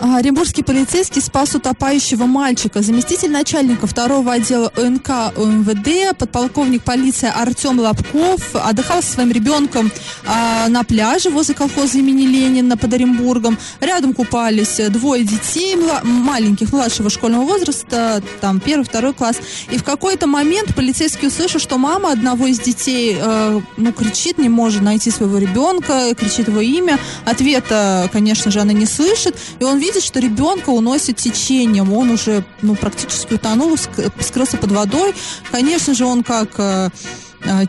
А, 0.00 0.18
Оренбургский 0.18 0.62
полицейский 0.62 1.20
спас 1.20 1.56
утопающего 1.56 2.26
мальчика. 2.26 2.82
Заместитель 2.82 3.32
начальника 3.32 3.88
второго 3.88 4.32
отдела 4.32 4.72
ОНК 4.76 5.36
УМВД, 5.36 6.16
подполковник 6.16 6.84
полиции 6.84 7.28
Артем 7.34 7.80
Лобков 7.80 8.54
отдыхал 8.54 9.02
со 9.02 9.12
своим 9.14 9.32
ребенком 9.32 9.90
а, 10.24 10.68
на 10.68 10.84
пляже 10.84 11.30
возле 11.30 11.56
колхоза 11.56 11.98
имени 11.98 12.26
Ленина 12.26 12.76
под 12.76 12.94
Оренбургом. 12.94 13.58
Рядом 13.80 14.14
купались 14.14 14.80
двое 14.90 15.24
детей 15.24 15.74
мла- 15.74 16.02
маленьких, 16.04 16.72
младшего 16.72 17.10
школьного 17.10 17.42
возраста, 17.42 18.22
там 18.40 18.60
первый, 18.60 18.84
второй 18.84 19.14
класс. 19.14 19.38
И 19.70 19.78
в 19.78 19.84
какой-то 19.84 20.28
момент 20.28 20.76
полицейский 20.76 21.26
услышал, 21.26 21.58
что 21.58 21.76
мама 21.76 22.12
одного 22.12 22.46
из 22.46 22.60
детей, 22.60 23.16
э, 23.20 23.60
ну, 23.76 23.92
кричит, 23.92 24.38
не 24.38 24.48
может 24.48 24.82
найти 24.82 25.10
своего 25.10 25.38
ребенка, 25.38 26.14
кричит 26.14 26.46
его 26.46 26.60
имя. 26.60 27.00
Ответа, 27.24 28.08
конечно 28.12 28.52
же, 28.52 28.60
она 28.60 28.72
не 28.72 28.86
слышит. 28.86 29.36
И 29.58 29.64
он 29.64 29.78
видит, 29.78 29.87
что 29.96 30.20
ребенка 30.20 30.70
уносит 30.70 31.16
течением. 31.16 31.92
Он 31.92 32.10
уже, 32.10 32.44
ну, 32.62 32.74
практически 32.76 33.34
утонул, 33.34 33.74
ск- 33.74 34.10
скрылся 34.22 34.56
под 34.56 34.72
водой. 34.72 35.14
Конечно 35.50 35.94
же, 35.94 36.04
он 36.04 36.22
как 36.22 36.50
э, 36.58 36.90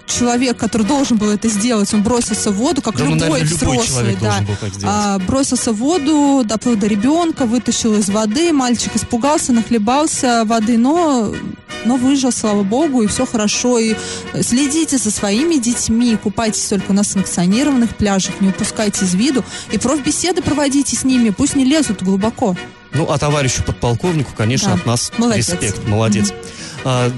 человек, 0.07 0.57
который 0.57 0.85
должен 0.85 1.17
был 1.17 1.29
это 1.29 1.47
сделать, 1.47 1.93
он 1.93 2.03
бросился 2.03 2.51
в 2.51 2.55
воду, 2.55 2.81
как 2.81 2.95
Да, 2.95 3.05
ну, 3.05 3.11
любой 3.15 3.29
наверное, 3.29 3.49
любой 3.51 3.77
взрослый, 3.77 4.15
человек 4.17 4.19
да. 4.19 4.43
А, 4.83 5.19
бросился 5.19 5.71
в 5.71 5.77
воду, 5.77 6.43
доплыл 6.43 6.75
до 6.75 6.87
ребенка, 6.87 7.45
вытащил 7.45 7.95
из 7.95 8.09
воды, 8.09 8.51
мальчик 8.51 8.95
испугался, 8.95 9.53
нахлебался 9.53 10.43
воды, 10.45 10.77
но 10.77 11.33
но 11.85 11.95
выжил, 11.95 12.31
слава 12.33 12.63
богу, 12.63 13.03
и 13.03 13.07
все 13.07 13.25
хорошо. 13.25 13.79
И 13.79 13.95
следите 14.41 14.97
за 14.97 15.11
своими 15.11 15.55
детьми, 15.55 16.17
купайтесь 16.21 16.65
только 16.65 16.91
на 16.91 17.03
санкционированных 17.03 17.95
пляжах, 17.95 18.41
не 18.41 18.49
упускайте 18.49 19.05
из 19.05 19.15
виду. 19.15 19.45
И 19.71 19.77
профбеседы 19.77 20.41
проводите 20.41 20.97
с 20.97 21.05
ними, 21.05 21.29
пусть 21.29 21.55
не 21.55 21.63
лезут 21.63 22.03
глубоко. 22.03 22.55
Ну, 22.91 23.09
а 23.09 23.17
товарищу 23.17 23.63
подполковнику, 23.63 24.31
конечно, 24.35 24.69
Да. 24.69 24.73
от 24.73 24.85
нас 24.85 25.11
Молодец. 25.17 25.49
респект. 25.49 25.87
Молодец. 25.87 26.31
А, 26.31 26.38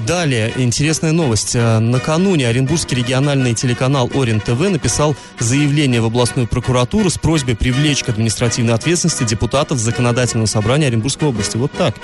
далее, 0.08 0.52
интересная 0.58 1.12
новость. 1.12 1.56
А, 1.56 1.80
накануне 1.80 2.48
Оренбургский 2.48 2.98
региональный 2.98 3.54
телеканал 3.54 4.10
Орен 4.14 4.40
ТВ 4.40 4.60
написал 4.70 5.16
заявление 5.40 6.02
в 6.02 6.06
областную 6.06 6.48
прокуратуру 6.48 7.10
с 7.10 7.18
просьбой 7.18 7.56
привлечь 7.56 8.04
к 8.04 8.10
административной 8.10 8.74
ответственности 8.74 9.24
депутатов 9.24 9.78
Законодательного 9.78 10.48
собрания 10.48 10.88
Оренбургской 10.88 11.28
области. 11.28 11.58
Вот 11.58 11.72
так. 11.72 11.96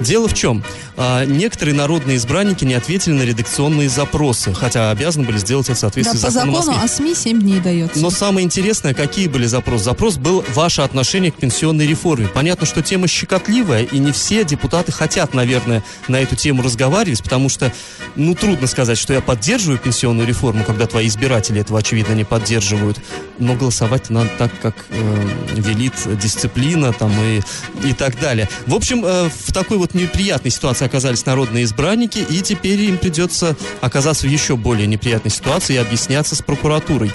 Дело 0.00 0.28
в 0.28 0.34
чем? 0.34 0.62
А, 0.98 1.24
некоторые 1.24 1.74
народные 1.74 2.16
избранники 2.16 2.64
не 2.64 2.74
ответили 2.74 3.12
на 3.14 3.22
редакционные 3.22 3.88
запросы, 3.88 4.52
хотя 4.54 4.90
обязаны 4.90 5.26
были 5.26 5.38
сделать 5.38 5.66
это 5.66 5.74
в 5.74 5.76
Да, 5.76 5.80
соответствии 5.80 6.18
по 6.18 6.30
с 6.30 6.34
законом 6.34 6.54
о 6.56 6.62
закону 6.62 6.78
СМИ. 6.78 6.84
о 6.84 6.88
СМИ 6.88 7.14
7 7.14 7.40
дней 7.40 7.60
дается. 7.60 7.98
Но 7.98 8.10
самое 8.10 8.44
интересное, 8.44 8.94
какие 8.94 9.28
были 9.28 9.46
запросы? 9.46 9.84
Запрос 9.84 10.16
был 10.16 10.44
ваше 10.54 10.82
отношение 10.82 11.30
к 11.32 11.36
пенсионной 11.36 11.86
реформе. 11.86 12.28
Понятно, 12.28 12.66
что 12.66 12.82
тема 12.82 13.08
щекотливая, 13.08 13.84
и 13.84 13.98
не 13.98 14.12
все 14.12 14.44
депутаты 14.44 14.92
хотят, 14.92 15.34
наверное, 15.34 15.82
на 16.08 16.16
эту 16.20 16.36
тему 16.36 16.62
разговаривать, 16.62 17.22
потому 17.22 17.48
что, 17.48 17.72
ну, 18.16 18.34
трудно 18.34 18.66
сказать, 18.66 18.98
что 18.98 19.12
я 19.12 19.20
поддерживаю 19.20 19.78
пенсионную 19.78 20.26
реформу, 20.26 20.64
когда 20.64 20.86
твои 20.86 21.08
избиратели 21.08 21.60
этого, 21.60 21.78
очевидно, 21.78 22.12
не 22.14 22.24
поддерживают. 22.24 22.98
Но 23.38 23.54
голосовать 23.54 24.10
надо 24.10 24.30
так, 24.38 24.50
как 24.60 24.74
э, 24.90 25.28
велит 25.56 25.92
дисциплина 26.20 26.92
там 26.92 27.12
и, 27.22 27.40
и 27.86 27.92
так 27.92 28.18
далее. 28.20 28.48
В 28.66 28.74
общем, 28.74 29.04
э, 29.04 29.28
в 29.46 29.52
такой 29.52 29.76
вот 29.78 29.85
неприятной 29.94 30.50
ситуации 30.50 30.84
оказались 30.84 31.24
народные 31.26 31.64
избранники, 31.64 32.18
и 32.18 32.40
теперь 32.40 32.80
им 32.80 32.98
придется 32.98 33.56
оказаться 33.80 34.26
в 34.26 34.30
еще 34.30 34.56
более 34.56 34.86
неприятной 34.86 35.30
ситуации 35.30 35.74
и 35.74 35.78
объясняться 35.78 36.34
с 36.34 36.42
прокуратурой. 36.42 37.12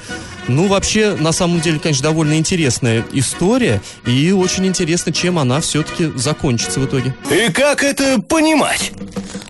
Ну, 0.48 0.68
вообще, 0.68 1.16
на 1.20 1.32
самом 1.32 1.62
деле, 1.62 1.80
конечно, 1.80 2.04
довольно 2.04 2.38
интересная 2.38 3.06
история, 3.14 3.82
и 4.06 4.32
очень 4.32 4.66
интересно, 4.66 5.12
чем 5.14 5.38
она 5.38 5.62
все-таки 5.62 6.12
закончится 6.16 6.80
в 6.80 6.86
итоге. 6.86 7.16
И 7.30 7.52
как 7.52 7.84
это 7.84 8.20
понимать? 8.22 8.92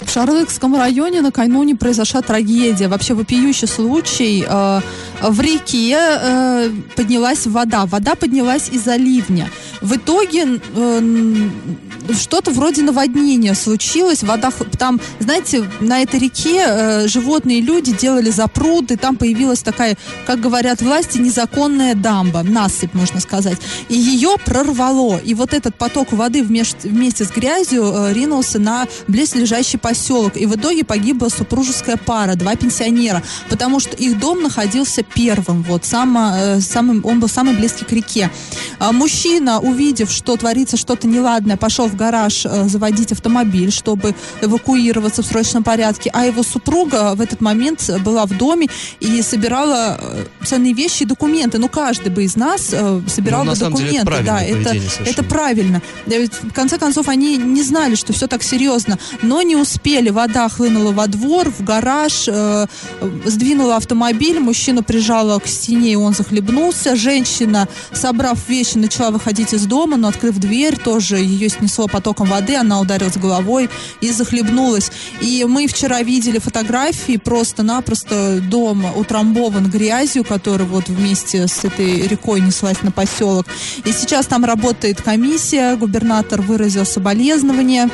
В 0.01 0.13
Шарлыкском 0.13 0.75
районе 0.75 1.21
накануне 1.21 1.75
произошла 1.75 2.21
трагедия. 2.21 2.89
Вообще 2.89 3.13
вопиющий 3.13 3.67
случай. 3.67 4.45
Э, 4.45 4.81
В 5.21 5.39
реке 5.39 5.95
э, 5.97 6.69
поднялась 6.97 7.47
вода. 7.47 7.85
Вода 7.85 8.15
поднялась 8.15 8.67
из-за 8.69 8.97
ливня. 8.97 9.49
В 9.81 9.95
итоге 9.95 10.61
э, 10.75 11.49
что-то 12.13 12.51
вроде 12.51 12.83
наводнения 12.83 13.55
случилось. 13.55 14.23
Вода 14.23 14.51
там, 14.77 14.99
знаете, 15.19 15.69
на 15.79 16.01
этой 16.01 16.19
реке 16.19 16.63
э, 16.67 17.07
животные 17.07 17.59
и 17.59 17.61
люди 17.61 17.91
делали 17.91 18.29
запруд, 18.29 18.91
и 18.91 18.95
там 18.95 19.15
появилась 19.15 19.61
такая, 19.61 19.97
как 20.25 20.39
говорят 20.39 20.81
власти, 20.81 21.17
незаконная 21.17 21.95
дамба, 21.95 22.43
насыпь, 22.43 22.93
можно 22.93 23.19
сказать. 23.19 23.57
И 23.89 23.97
ее 23.97 24.35
прорвало. 24.45 25.17
И 25.17 25.33
вот 25.33 25.53
этот 25.53 25.75
поток 25.75 26.11
воды 26.11 26.41
вмеш- 26.41 26.75
вместе 26.83 27.25
с 27.25 27.29
грязью 27.29 27.91
э, 27.93 28.13
ринулся 28.13 28.59
на 28.59 28.87
близлежащий 29.07 29.79
поселок. 29.79 30.37
И 30.37 30.45
в 30.45 30.55
итоге 30.55 30.83
погибла 30.83 31.29
супружеская 31.29 31.97
пара, 31.97 32.35
два 32.35 32.55
пенсионера, 32.55 33.23
потому 33.49 33.79
что 33.79 33.95
их 33.95 34.19
дом 34.19 34.43
находился 34.43 35.03
первым, 35.03 35.63
вот, 35.63 35.85
само, 35.85 36.33
э, 36.35 36.61
самым, 36.61 37.05
он 37.05 37.19
был 37.19 37.27
самый 37.27 37.55
близкий 37.55 37.85
к 37.85 37.91
реке. 37.91 38.29
А 38.79 38.91
мужчина, 38.91 39.59
увидев, 39.71 40.11
что 40.11 40.35
творится 40.37 40.77
что-то 40.77 41.07
неладное, 41.07 41.57
пошел 41.57 41.87
в 41.87 41.95
гараж 41.95 42.45
э, 42.45 42.67
заводить 42.67 43.11
автомобиль, 43.11 43.71
чтобы 43.71 44.15
эвакуироваться 44.41 45.23
в 45.23 45.25
срочном 45.25 45.63
порядке, 45.63 46.09
а 46.13 46.25
его 46.25 46.43
супруга 46.43 47.15
в 47.15 47.21
этот 47.21 47.41
момент 47.41 47.89
была 48.05 48.25
в 48.25 48.37
доме 48.37 48.67
и 48.99 49.21
собирала 49.21 49.97
э, 49.99 50.25
ценные 50.45 50.73
вещи 50.73 51.03
и 51.03 51.05
документы. 51.05 51.57
Ну, 51.57 51.67
каждый 51.69 52.11
бы 52.11 52.23
из 52.23 52.35
нас 52.35 52.69
э, 52.71 53.01
собирал 53.07 53.43
Ну, 53.43 53.51
бы 53.51 53.55
самом 53.55 53.77
деле, 53.77 53.97
это 53.97 54.05
документы. 54.05 54.25
да, 54.25 54.43
это, 54.43 54.69
совершенно. 54.69 55.07
это 55.07 55.23
правильно. 55.23 55.81
Ведь, 56.05 56.33
в 56.33 56.53
конце 56.53 56.77
концов, 56.77 57.07
они 57.07 57.37
не 57.37 57.63
знали, 57.63 57.95
что 57.95 58.13
все 58.13 58.27
так 58.27 58.43
серьезно, 58.43 58.97
но 59.21 59.41
не 59.41 59.55
успели. 59.55 60.09
Вода 60.09 60.49
хлынула 60.49 60.91
во 60.91 61.07
двор, 61.07 61.49
в 61.49 61.63
гараж, 61.63 62.25
э, 62.27 62.67
сдвинула 63.25 63.77
автомобиль, 63.77 64.39
мужчину 64.39 64.83
прижала 64.83 65.39
к 65.39 65.47
стене, 65.47 65.93
и 65.93 65.95
он 65.95 66.13
захлебнулся. 66.13 66.95
Женщина, 66.95 67.67
собрав 67.93 68.49
вещи, 68.49 68.77
начала 68.77 69.11
выходить 69.11 69.53
из 69.53 69.60
дома, 69.65 69.97
но, 69.97 70.07
открыв 70.07 70.37
дверь, 70.37 70.77
тоже 70.77 71.17
ее 71.17 71.49
снесло 71.49 71.87
потоком 71.87 72.27
воды, 72.27 72.55
она 72.55 72.79
ударилась 72.79 73.17
головой 73.17 73.69
и 74.01 74.11
захлебнулась. 74.11 74.91
И 75.21 75.45
мы 75.47 75.67
вчера 75.67 76.01
видели 76.01 76.39
фотографии, 76.39 77.17
просто-напросто 77.17 78.39
дом 78.41 78.85
утрамбован 78.95 79.69
грязью, 79.69 80.23
который 80.23 80.65
вот 80.65 80.89
вместе 80.89 81.47
с 81.47 81.63
этой 81.63 82.07
рекой 82.07 82.41
неслась 82.41 82.81
на 82.81 82.91
поселок. 82.91 83.45
И 83.85 83.91
сейчас 83.91 84.25
там 84.27 84.45
работает 84.45 85.01
комиссия, 85.01 85.75
губернатор 85.75 86.41
выразил 86.41 86.85
соболезнования. 86.85 87.89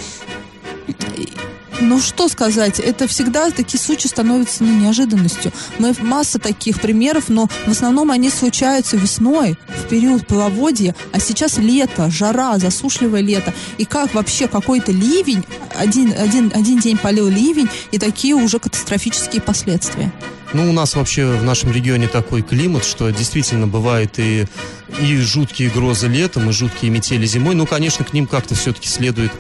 Ну, 1.80 2.02
что 2.02 2.28
сказать, 2.28 2.80
это 2.80 3.08
всегда 3.08 3.52
такие 3.52 3.80
случаи 3.80 4.08
становятся 4.08 4.64
ну, 4.64 4.80
неожиданностью. 4.80 5.52
Мы 5.78 5.94
масса 6.02 6.40
таких 6.40 6.82
примеров, 6.82 7.26
но 7.30 7.48
в 7.68 7.72
основном 7.72 8.10
они 8.10 8.30
случаются 8.32 8.98
весной, 8.98 9.58
в 9.68 9.88
период 9.88 10.26
половодья, 10.26 10.96
а 11.12 11.20
сейчас 11.20 11.58
лето, 11.58 12.10
жара, 12.10 12.58
засушливое 12.58 13.22
лето. 13.22 13.54
И 13.78 13.86
как 13.86 14.16
вообще 14.16 14.48
какой-то 14.48 14.92
ливень, 14.92 15.46
один, 15.76 16.14
один, 16.18 16.52
один 16.56 16.80
день 16.80 16.98
полил 16.98 17.28
ливень, 17.28 17.70
и 17.92 18.00
такие 18.00 18.34
уже 18.34 18.58
катастрофические 18.60 19.42
последствия. 19.42 20.12
Ну, 20.54 20.70
у 20.70 20.74
нас 20.74 20.96
вообще 20.96 21.26
в 21.26 21.44
нашем 21.44 21.72
регионе 21.72 22.08
такой 22.08 22.42
климат, 22.42 22.86
что 22.86 23.10
действительно 23.10 23.68
бывает 23.68 24.18
и, 24.18 24.46
и 25.00 25.18
жуткие 25.18 25.70
грозы 25.70 26.08
летом, 26.08 26.50
и 26.50 26.54
жуткие 26.54 26.90
метели 26.90 27.26
зимой. 27.26 27.54
Ну, 27.54 27.66
конечно, 27.66 28.06
к 28.06 28.14
ним 28.14 28.28
как-то 28.28 28.56
все-таки 28.56 28.88
следует, 28.88 29.32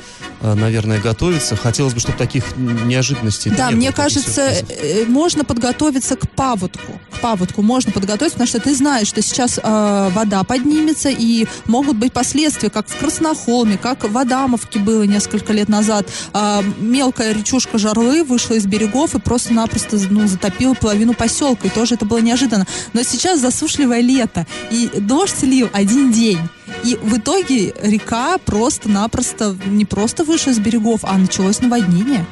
наверное, 0.42 1.00
готовиться. 1.00 1.56
Хотелось 1.56 1.94
бы, 1.94 2.00
чтобы 2.00 2.18
таких 2.18 2.58
неожиданностей 2.58 3.52
Да, 3.52 3.70
не 3.70 3.76
мне 3.76 3.92
кажется, 3.92 4.54
сюрпризов. 4.54 4.84
э, 4.84 5.06
можно 5.08 5.44
подготовиться 5.44 6.16
к 6.16 6.30
паводку. 6.32 7.00
К 7.12 7.20
паводку 7.20 7.62
можно 7.62 7.92
подготовиться, 7.92 8.38
потому 8.38 8.48
что 8.48 8.60
ты 8.60 8.76
знаешь, 8.76 9.08
что 9.08 9.22
сейчас 9.22 9.60
э, 9.62 10.10
вода 10.14 10.44
поднимется, 10.44 11.10
и 11.10 11.48
могут 11.66 11.98
быть 11.98 12.14
последствия, 12.14 12.70
как 12.70 12.88
в 12.88 12.96
Краснохолме, 12.98 13.78
как 13.78 14.04
в 14.10 14.18
Адамовке 14.18 14.80
было 14.80 15.04
несколько 15.04 15.54
лет 15.54 15.70
назад. 15.70 16.08
Э, 16.34 16.62
мелкая 16.80 17.34
речушка 17.34 17.78
Жарлы 17.78 18.24
вышла 18.24 18.56
из 18.56 18.66
берегов 18.66 19.16
и 19.16 19.20
просто-напросто 19.20 19.98
ну, 20.10 20.28
затопила 20.28 20.74
половину 20.74 21.14
поселка, 21.14 21.68
и 21.68 21.72
тоже 21.72 21.96
это 21.96 22.06
было 22.06 22.20
неожиданно. 22.20 22.68
Но 22.94 23.02
сейчас 23.04 23.40
засушливое 23.40 24.02
лето, 24.02 24.46
и 24.70 24.90
дождь 25.00 25.42
лил 25.44 25.70
один 25.74 26.12
день. 26.12 26.40
И 26.84 26.96
в 26.96 27.18
итоге 27.18 27.74
река 27.82 28.38
просто-напросто 28.40 29.56
не 29.66 29.86
просто 29.86 30.24
вышла 30.24 30.52
из 30.52 30.60
берегов, 30.60 31.02
а 31.04 31.18
началось 31.18 31.60
наводнение. 31.60 32.26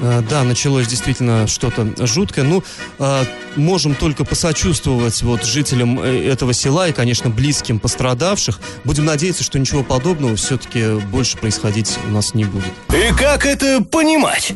Э, 0.00 0.22
Да, 0.28 0.42
началось 0.42 0.88
действительно 0.88 1.46
что-то 1.46 1.86
жуткое. 2.06 2.44
Ну, 2.44 2.62
э, 2.98 3.24
можем 3.56 3.94
только 3.94 4.24
посочувствовать 4.24 5.22
вот 5.22 5.44
жителям 5.44 6.00
э, 6.00 6.28
этого 6.28 6.52
села 6.52 6.88
и, 6.88 6.92
конечно, 6.92 7.30
близким 7.30 7.78
пострадавших. 7.78 8.60
Будем 8.84 9.04
надеяться, 9.04 9.44
что 9.44 9.58
ничего 9.58 9.82
подобного 9.82 10.36
все-таки 10.36 11.00
больше 11.10 11.38
происходить 11.38 11.98
у 12.08 12.12
нас 12.12 12.34
не 12.34 12.44
будет. 12.44 12.72
И 12.88 13.14
как 13.16 13.46
это 13.46 13.82
понимать? 13.82 14.54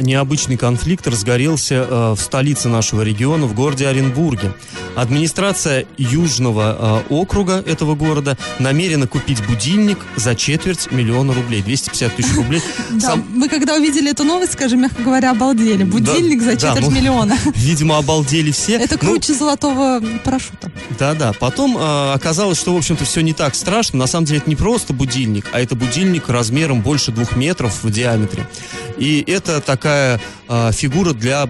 Необычный 0.00 0.56
конфликт 0.56 1.06
разгорелся 1.06 1.86
э, 1.88 2.14
в 2.16 2.20
столице 2.20 2.68
нашего 2.68 3.02
региона, 3.02 3.46
в 3.46 3.54
городе 3.54 3.86
Оренбурге. 3.88 4.52
Администрация 4.96 5.86
Южного 5.96 7.04
э, 7.08 7.12
округа 7.14 7.62
этого 7.66 7.94
города 7.94 8.36
намерена 8.58 9.06
купить 9.06 9.44
будильник 9.46 9.98
за 10.16 10.34
четверть 10.34 10.90
миллиона 10.90 11.32
рублей, 11.32 11.62
250 11.62 12.16
тысяч 12.16 12.34
рублей. 12.36 12.62
Да, 12.90 13.16
мы 13.16 13.48
когда 13.48 13.76
увидели 13.76 14.10
эту 14.10 14.24
новость, 14.24 14.52
скажем, 14.52 14.80
мягко 14.82 15.02
говоря, 15.02 15.30
обалдели. 15.30 15.84
Будильник 15.84 16.42
за 16.42 16.56
четверть 16.56 16.88
ну, 16.88 16.90
миллиона. 16.90 17.36
Видимо, 17.54 17.98
обалдели 17.98 18.50
все. 18.50 18.74
Это 18.76 18.98
Ну, 19.00 19.12
круче 19.12 19.32
золотого 19.32 20.02
парашюта. 20.24 20.70
Да-да. 20.98 21.32
Потом 21.32 21.78
э, 21.78 22.12
оказалось, 22.12 22.58
что, 22.58 22.74
в 22.74 22.76
общем-то, 22.76 23.04
все 23.04 23.20
не 23.20 23.32
так 23.32 23.54
страшно. 23.54 23.98
На 24.00 24.06
самом 24.06 24.26
деле 24.26 24.40
это 24.40 24.50
не 24.50 24.56
просто 24.56 24.92
будильник, 24.92 25.46
а 25.52 25.60
это 25.60 25.74
будильник 25.76 26.28
размером 26.28 26.82
больше 26.82 27.12
двух 27.12 27.36
метров 27.36 27.82
в 27.82 27.90
диаметре. 27.90 28.46
И 28.98 29.24
это 29.26 29.60
такая 29.60 29.89
э, 30.48 30.72
фигура 30.72 31.12
для 31.12 31.48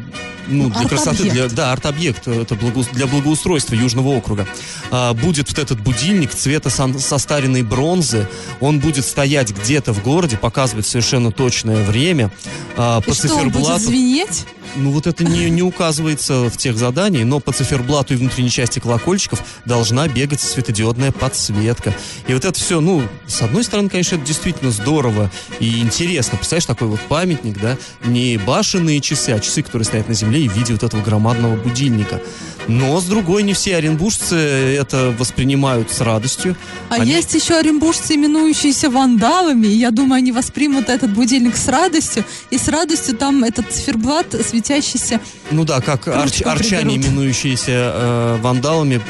ну, 0.49 0.69
для 0.69 0.89
красоты, 0.89 1.31
для, 1.31 1.49
да, 1.49 1.71
арт-объект, 1.71 2.27
это 2.27 2.57
благоус- 2.57 2.89
для 2.93 3.07
благоустройства 3.07 3.75
Южного 3.77 4.09
округа. 4.09 4.49
А, 4.91 5.13
будет 5.15 5.49
вот 5.49 5.59
этот 5.61 5.79
будильник 5.81 6.35
цвета 6.35 6.71
сан- 6.71 6.99
состаренной 6.99 7.63
бронзы, 7.63 8.27
он 8.59 8.81
будет 8.81 9.05
стоять 9.07 9.53
где-то 9.53 9.93
в 9.93 10.03
городе, 10.03 10.37
показывать 10.37 10.87
совершенно 10.87 11.31
точное 11.31 11.85
время. 11.85 12.33
А, 12.77 13.01
И 13.07 13.13
что, 13.13 13.35
он 13.37 13.51
будет 13.51 13.81
звенеть? 13.81 14.45
Ну 14.77 14.91
вот 14.91 15.07
это 15.07 15.25
не, 15.25 15.51
не 15.51 15.63
указывается 15.63 16.49
в 16.49 16.57
тех 16.57 16.77
задании, 16.77 17.23
но 17.25 17.41
по 17.41 17.53
циферблату 17.53 18.15
и 18.15 18.17
внутренней 18.17 18.51
части 18.51 18.79
колокольчиков 18.79 19.43
должна 19.65 20.07
бегать 20.09 20.41
светодиодная 20.41 21.13
подсветка. 21.13 21.95
И 22.27 22.35
вот 22.35 22.45
это 22.45 22.59
все, 22.59 22.81
ну, 22.81 23.03
с 23.27 23.43
одной 23.43 23.65
стороны, 23.65 23.89
конечно, 23.89 24.17
это 24.17 24.27
действительно 24.27 24.71
здорово 24.71 25.31
и 25.59 25.81
интересно. 25.81 26.37
Представляешь, 26.39 26.67
такой 26.67 26.89
вот 26.89 27.01
памятник, 27.01 27.61
да, 27.61 27.77
не 28.05 28.37
башенные 28.39 29.01
часы, 29.01 29.31
а 29.31 29.41
часы, 29.41 29.63
которые 29.63 29.85
стоят 29.87 30.09
на 30.09 30.15
земле 30.15 30.45
и 30.45 30.49
в 30.49 30.57
виде 30.57 30.73
вот 30.73 30.83
этого 30.83 31.03
громадного 31.03 31.57
будильника. 31.57 32.21
Но, 32.69 33.01
с 33.01 33.05
другой, 33.05 33.43
не 33.43 33.53
все 33.55 33.77
оренбуржцы 33.77 34.37
это 34.37 35.15
воспринимают 35.19 35.91
с 35.91 36.01
радостью. 36.01 36.57
А 36.89 36.97
Они- 36.97 37.11
есть 37.11 37.35
еще 37.35 37.55
оренбуржцы, 37.55 38.15
именующиеся 38.15 38.91
вандалами. 38.91 39.67
и 39.67 39.77
Я 39.77 39.91
думаю, 39.91 40.19
они 40.19 40.31
воспримут 40.31 40.89
этот 40.89 41.13
будильник 41.13 41.57
с 41.57 41.67
радостью. 41.69 42.25
И 42.51 42.59
с 42.59 42.69
радостью 42.69 43.17
там 43.17 43.43
этот 43.45 43.73
циферблат 43.73 44.35
светящийся. 44.65 45.21
Ну 45.51 45.65
да, 45.65 45.81
как 45.81 46.07
арч- 46.09 46.43
арчане, 46.45 46.95
приберут. 46.95 47.07
именующиеся 47.07 47.71
э, 47.73 48.39
вандалами, 48.43 48.97
э, 48.97 49.01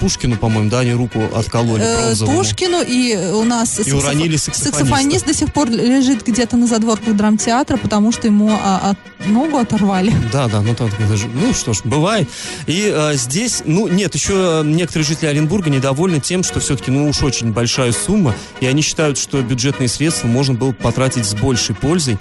Пушкину, 0.00 0.36
по-моему, 0.36 0.70
да, 0.70 0.80
они 0.80 0.92
руку 0.92 1.20
откололи 1.34 1.82
э. 1.84 2.14
Пушкину 2.24 2.82
и 2.82 3.16
у 3.32 3.44
нас 3.44 3.80
И 3.86 3.92
уронили 3.92 4.36
саксофониста. 4.36 4.78
саксофонист 4.78 5.26
до 5.26 5.34
сих 5.34 5.52
пор 5.52 5.68
лежит 5.70 6.24
где-то 6.26 6.56
на 6.56 6.66
задворках 6.66 7.14
драмтеатра, 7.16 7.76
потому 7.76 8.12
что 8.12 8.26
ему 8.26 8.50
а, 8.52 8.90
от- 8.90 9.26
ногу 9.26 9.56
оторвали. 9.58 10.12
Да, 10.32 10.48
да, 10.48 10.60
ну, 10.60 10.72
это 10.72 10.86
же- 11.16 11.28
ну 11.28 11.52
что 11.54 11.72
ж, 11.72 11.80
бывает. 11.84 12.28
И 12.66 12.90
э, 12.94 13.14
здесь, 13.16 13.62
ну 13.64 13.88
нет, 13.88 14.14
еще 14.14 14.62
некоторые 14.64 15.06
жители 15.06 15.26
Оренбурга 15.28 15.70
недовольны 15.70 16.20
тем, 16.20 16.42
что 16.44 16.60
все-таки, 16.60 16.90
ну 16.90 17.08
уж 17.08 17.22
очень 17.22 17.52
большая 17.52 17.92
сумма, 17.92 18.34
и 18.60 18.66
они 18.66 18.82
считают, 18.82 19.18
что 19.18 19.42
бюджетные 19.42 19.88
средства 19.88 20.28
можно 20.28 20.54
было 20.54 20.72
потратить 20.72 21.24
с 21.26 21.34
большей 21.34 21.74
пользой 21.74 22.18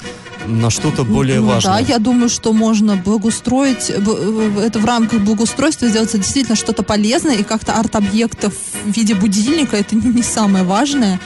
на 0.48 0.70
что-то 0.70 1.04
более 1.04 1.40
Ну 1.40 1.48
важное. 1.48 1.74
Да, 1.74 1.80
я 1.80 2.00
думаю, 2.00 2.30
что 2.30 2.54
можно 2.54 2.96
благоустроить, 2.96 3.90
это 3.90 4.80
в 4.80 4.86
рамках 4.86 5.22
благоустройства 5.22 5.88
сделать 5.88 6.12
действительно 6.14 6.56
что-то 6.56 6.84
полезное, 6.84 7.36
и 7.36 7.44
как-то 7.44 7.74
арт-объектов 7.74 8.54
в 8.86 8.92
виде 8.92 9.16
будильника, 9.16 9.78
это 9.78 9.96
не 9.96 10.24
самое 10.24 10.64
важное. 10.64 11.20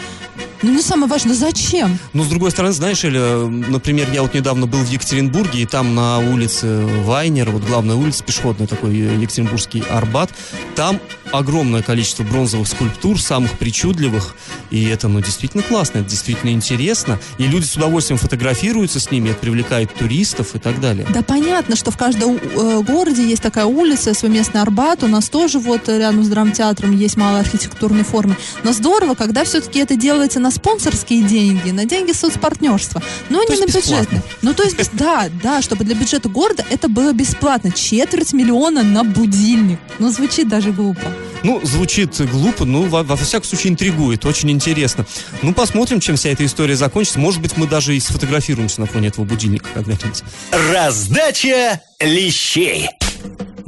Ну, 0.61 0.71
не 0.71 0.81
самое 0.81 1.09
важное, 1.09 1.35
зачем? 1.35 1.97
Но 2.13 2.23
с 2.23 2.27
другой 2.27 2.51
стороны, 2.51 2.73
знаешь, 2.73 3.03
или, 3.03 3.19
э, 3.19 3.47
например, 3.47 4.07
я 4.11 4.21
вот 4.21 4.33
недавно 4.33 4.65
был 4.65 4.79
в 4.79 4.89
Екатеринбурге, 4.89 5.61
и 5.61 5.65
там 5.65 5.93
на 5.95 6.19
улице 6.19 6.85
Вайнера, 7.03 7.51
вот 7.51 7.63
главная 7.63 7.95
улица, 7.95 8.23
пешеходный 8.23 8.67
такой 8.67 8.99
э, 8.99 9.21
Екатеринбургский 9.21 9.83
Арбат, 9.89 10.31
там 10.75 10.99
огромное 11.31 11.81
количество 11.81 12.23
бронзовых 12.23 12.67
скульптур, 12.67 13.21
самых 13.21 13.57
причудливых, 13.57 14.35
и 14.71 14.85
это, 14.85 15.07
ну, 15.07 15.21
действительно 15.21 15.63
классно, 15.63 15.99
это 15.99 16.09
действительно 16.09 16.51
интересно, 16.51 17.19
и 17.37 17.43
люди 17.43 17.65
с 17.65 17.75
удовольствием 17.75 18.17
фотографируются 18.17 18.99
с 18.99 19.11
ними, 19.11 19.29
это 19.29 19.39
привлекает 19.39 19.93
туристов 19.93 20.55
и 20.55 20.59
так 20.59 20.79
далее. 20.79 21.05
Да 21.13 21.21
понятно, 21.21 21.75
что 21.75 21.91
в 21.91 21.97
каждом 21.97 22.37
э, 22.37 22.81
городе 22.81 23.27
есть 23.27 23.43
такая 23.43 23.65
улица, 23.65 24.13
совместный 24.13 24.61
Арбат, 24.61 25.03
у 25.03 25.07
нас 25.07 25.29
тоже 25.29 25.59
вот 25.59 25.87
рядом 25.87 26.23
с 26.23 26.29
драмтеатром 26.29 26.95
есть 26.95 27.17
мало 27.17 27.39
архитектурной 27.39 28.03
формы. 28.03 28.37
Но 28.63 28.73
здорово, 28.73 29.15
когда 29.15 29.43
все-таки 29.43 29.79
это 29.79 29.95
делается 29.95 30.39
на 30.39 30.46
спонсорские 30.51 31.23
деньги, 31.23 31.71
на 31.71 31.85
деньги 31.85 32.11
соцпартнерства, 32.11 33.01
но 33.29 33.43
То 33.43 33.53
не 33.53 33.59
на 33.59 33.63
есть 33.63 33.75
бесплатно. 33.75 34.03
бюджетные. 34.05 34.23
Ну, 34.41 34.53
то 34.53 34.63
есть, 34.63 34.77
да, 34.93 35.29
да, 35.43 35.61
чтобы 35.61 35.83
для 35.83 35.95
бюджета 35.95 36.29
города 36.29 36.65
это 36.69 36.87
было 36.89 37.13
бесплатно. 37.13 37.71
Четверть 37.71 38.33
миллиона 38.33 38.83
на 38.83 39.03
будильник. 39.03 39.79
Ну, 39.99 40.09
звучит 40.11 40.47
даже 40.47 40.71
глупо. 40.71 41.01
Ну, 41.43 41.61
звучит 41.63 42.19
глупо, 42.31 42.65
но 42.65 42.81
во, 42.83 43.03
во 43.03 43.15
всяком 43.15 43.47
случае 43.47 43.71
интригует, 43.73 44.25
очень 44.25 44.49
интересно. 44.51 45.05
Ну, 45.41 45.53
посмотрим, 45.53 45.99
чем 45.99 46.15
вся 46.15 46.29
эта 46.29 46.45
история 46.45 46.75
закончится. 46.75 47.19
Может 47.19 47.41
быть, 47.41 47.57
мы 47.57 47.67
даже 47.67 47.95
и 47.95 47.99
сфотографируемся 47.99 48.81
на 48.81 48.87
фоне 48.87 49.09
этого 49.09 49.23
будильника 49.25 49.69
когда-нибудь. 49.73 50.23
Раздача 50.71 51.81
лещей. 51.99 52.89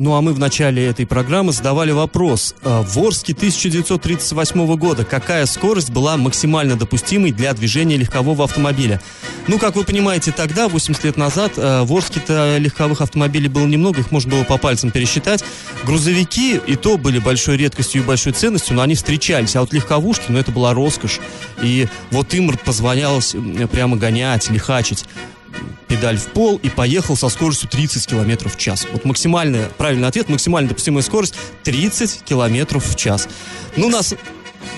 Ну 0.01 0.15
а 0.15 0.21
мы 0.21 0.31
в 0.31 0.39
начале 0.39 0.85
этой 0.85 1.05
программы 1.05 1.51
задавали 1.51 1.91
вопрос. 1.91 2.55
э, 2.63 2.83
В 2.87 2.97
Орске 2.99 3.33
1938 3.33 4.77
года 4.77 5.03
какая 5.03 5.45
скорость 5.45 5.89
была 5.89 6.15
максимально 6.15 6.77
допустимой 6.77 7.33
для 7.33 7.53
движения 7.53 7.97
легкового 7.97 8.45
автомобиля? 8.45 9.01
Ну, 9.47 9.59
как 9.59 9.75
вы 9.75 9.83
понимаете, 9.83 10.31
тогда, 10.31 10.69
80 10.69 11.03
лет 11.03 11.17
назад, 11.17 11.51
э, 11.57 11.81
в 11.83 11.91
Орске-то 11.91 12.55
легковых 12.59 13.01
автомобилей 13.01 13.49
было 13.49 13.65
немного, 13.65 13.99
их 13.99 14.09
можно 14.09 14.31
было 14.31 14.45
по 14.45 14.57
пальцам 14.57 14.89
пересчитать. 14.89 15.43
Грузовики 15.83 16.61
и 16.65 16.77
то 16.77 16.97
были 16.97 17.19
большой 17.19 17.57
редкостью 17.57 18.01
и 18.01 18.05
большой 18.05 18.31
ценностью, 18.31 18.77
но 18.77 18.83
они 18.83 18.95
встречались. 18.95 19.57
А 19.57 19.59
вот 19.59 19.73
легковушки, 19.73 20.23
ну, 20.29 20.39
это 20.39 20.53
была 20.53 20.73
роскошь. 20.73 21.19
И 21.61 21.89
вот 22.11 22.33
им 22.33 22.57
позвонялось 22.63 23.35
м, 23.35 23.67
прямо 23.67 23.97
гонять, 23.97 24.49
лихачить 24.49 25.03
педаль 25.87 26.17
в 26.17 26.27
пол 26.27 26.59
и 26.61 26.69
поехал 26.69 27.15
со 27.15 27.29
скоростью 27.29 27.69
30 27.69 28.07
километров 28.07 28.55
в 28.55 28.57
час. 28.57 28.87
Вот 28.91 29.05
максимальный, 29.05 29.65
правильный 29.77 30.07
ответ, 30.07 30.29
максимально 30.29 30.69
допустимая 30.69 31.03
скорость 31.03 31.35
30 31.63 32.23
километров 32.23 32.85
в 32.85 32.95
час. 32.95 33.27
Ну, 33.75 33.89
нас, 33.89 34.13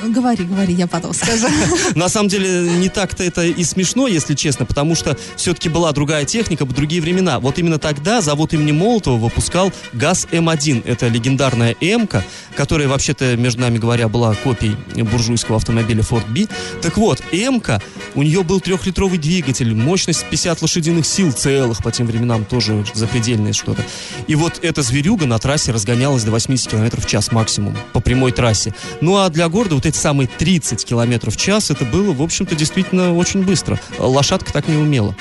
Говори, 0.04 0.46
говори, 0.46 0.74
я 0.74 0.88
потом 0.88 1.14
скажу. 1.14 1.48
на 1.96 2.10
самом 2.10 2.30
деле 2.30 2.72
не 2.78 2.90
так-то 2.90 3.24
это 3.24 3.44
и 3.44 3.64
смешно, 3.64 4.08
если 4.08 4.34
честно, 4.34 4.66
потому 4.66 4.96
что 4.96 5.18
все-таки 5.36 5.70
была 5.70 5.92
другая 5.92 6.26
техника, 6.26 6.66
другие 6.66 7.02
времена. 7.02 7.40
Вот 7.40 7.60
именно 7.60 7.78
тогда 7.78 8.22
завод 8.22 8.54
имени 8.54 8.72
Молотова 8.72 9.18
выпускал 9.18 9.72
ГАЗ-М1. 9.94 10.84
Это 10.86 11.08
легендарная 11.08 11.76
М-ка, 11.82 12.24
которая, 12.56 12.88
вообще-то, 12.88 13.38
между 13.38 13.62
нами 13.62 13.78
говоря, 13.78 14.08
была 14.08 14.34
копией 14.36 14.76
буржуйского 14.96 15.58
автомобиля 15.58 16.02
Ford 16.02 16.28
B. 16.30 16.48
Так 16.82 16.98
вот, 16.98 17.22
М-ка, 17.32 17.82
у 18.16 18.24
нее 18.24 18.44
был 18.44 18.60
трехлитровый 18.60 19.18
двигатель, 19.18 19.74
мощность 19.76 20.26
50 20.26 20.62
лошадиных 20.62 21.06
сил 21.06 21.32
целых 21.32 21.84
по 21.84 21.92
тем 21.92 22.08
временам, 22.08 22.46
тоже 22.46 22.84
запредельное 22.94 23.54
что-то. 23.54 23.84
И 24.28 24.36
вот 24.36 24.60
эта 24.62 24.82
зверюга 24.82 25.26
на 25.26 25.40
трассе 25.40 25.72
разгонялась 25.72 26.24
до 26.24 26.32
80 26.32 26.70
км 26.70 27.00
в 27.00 27.06
час 27.06 27.32
максимум 27.32 27.78
по 27.94 28.00
прямой 28.00 28.32
трассе. 28.32 28.74
Ну 29.02 29.18
а 29.18 29.30
для 29.30 29.48
города 29.50 29.71
вот 29.76 29.86
эти 29.86 29.98
самые 29.98 30.28
30 30.28 30.86
км 30.86 31.30
в 31.30 31.38
час, 31.38 31.72
это 31.72 31.86
было, 31.86 32.14
в 32.14 32.22
общем-то, 32.22 32.56
действительно 32.56 33.16
очень 33.16 33.44
быстро. 33.44 33.80
Лошадка 33.98 34.52
так 34.54 34.68
не 34.68 34.76
умела. 34.78 35.16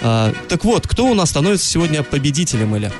А, 0.00 0.32
так 0.48 0.64
вот, 0.64 0.86
кто 0.86 1.06
у 1.06 1.14
нас 1.14 1.30
становится 1.30 1.66
сегодня 1.66 2.02
победителем, 2.02 2.74
Эля? 2.74 2.92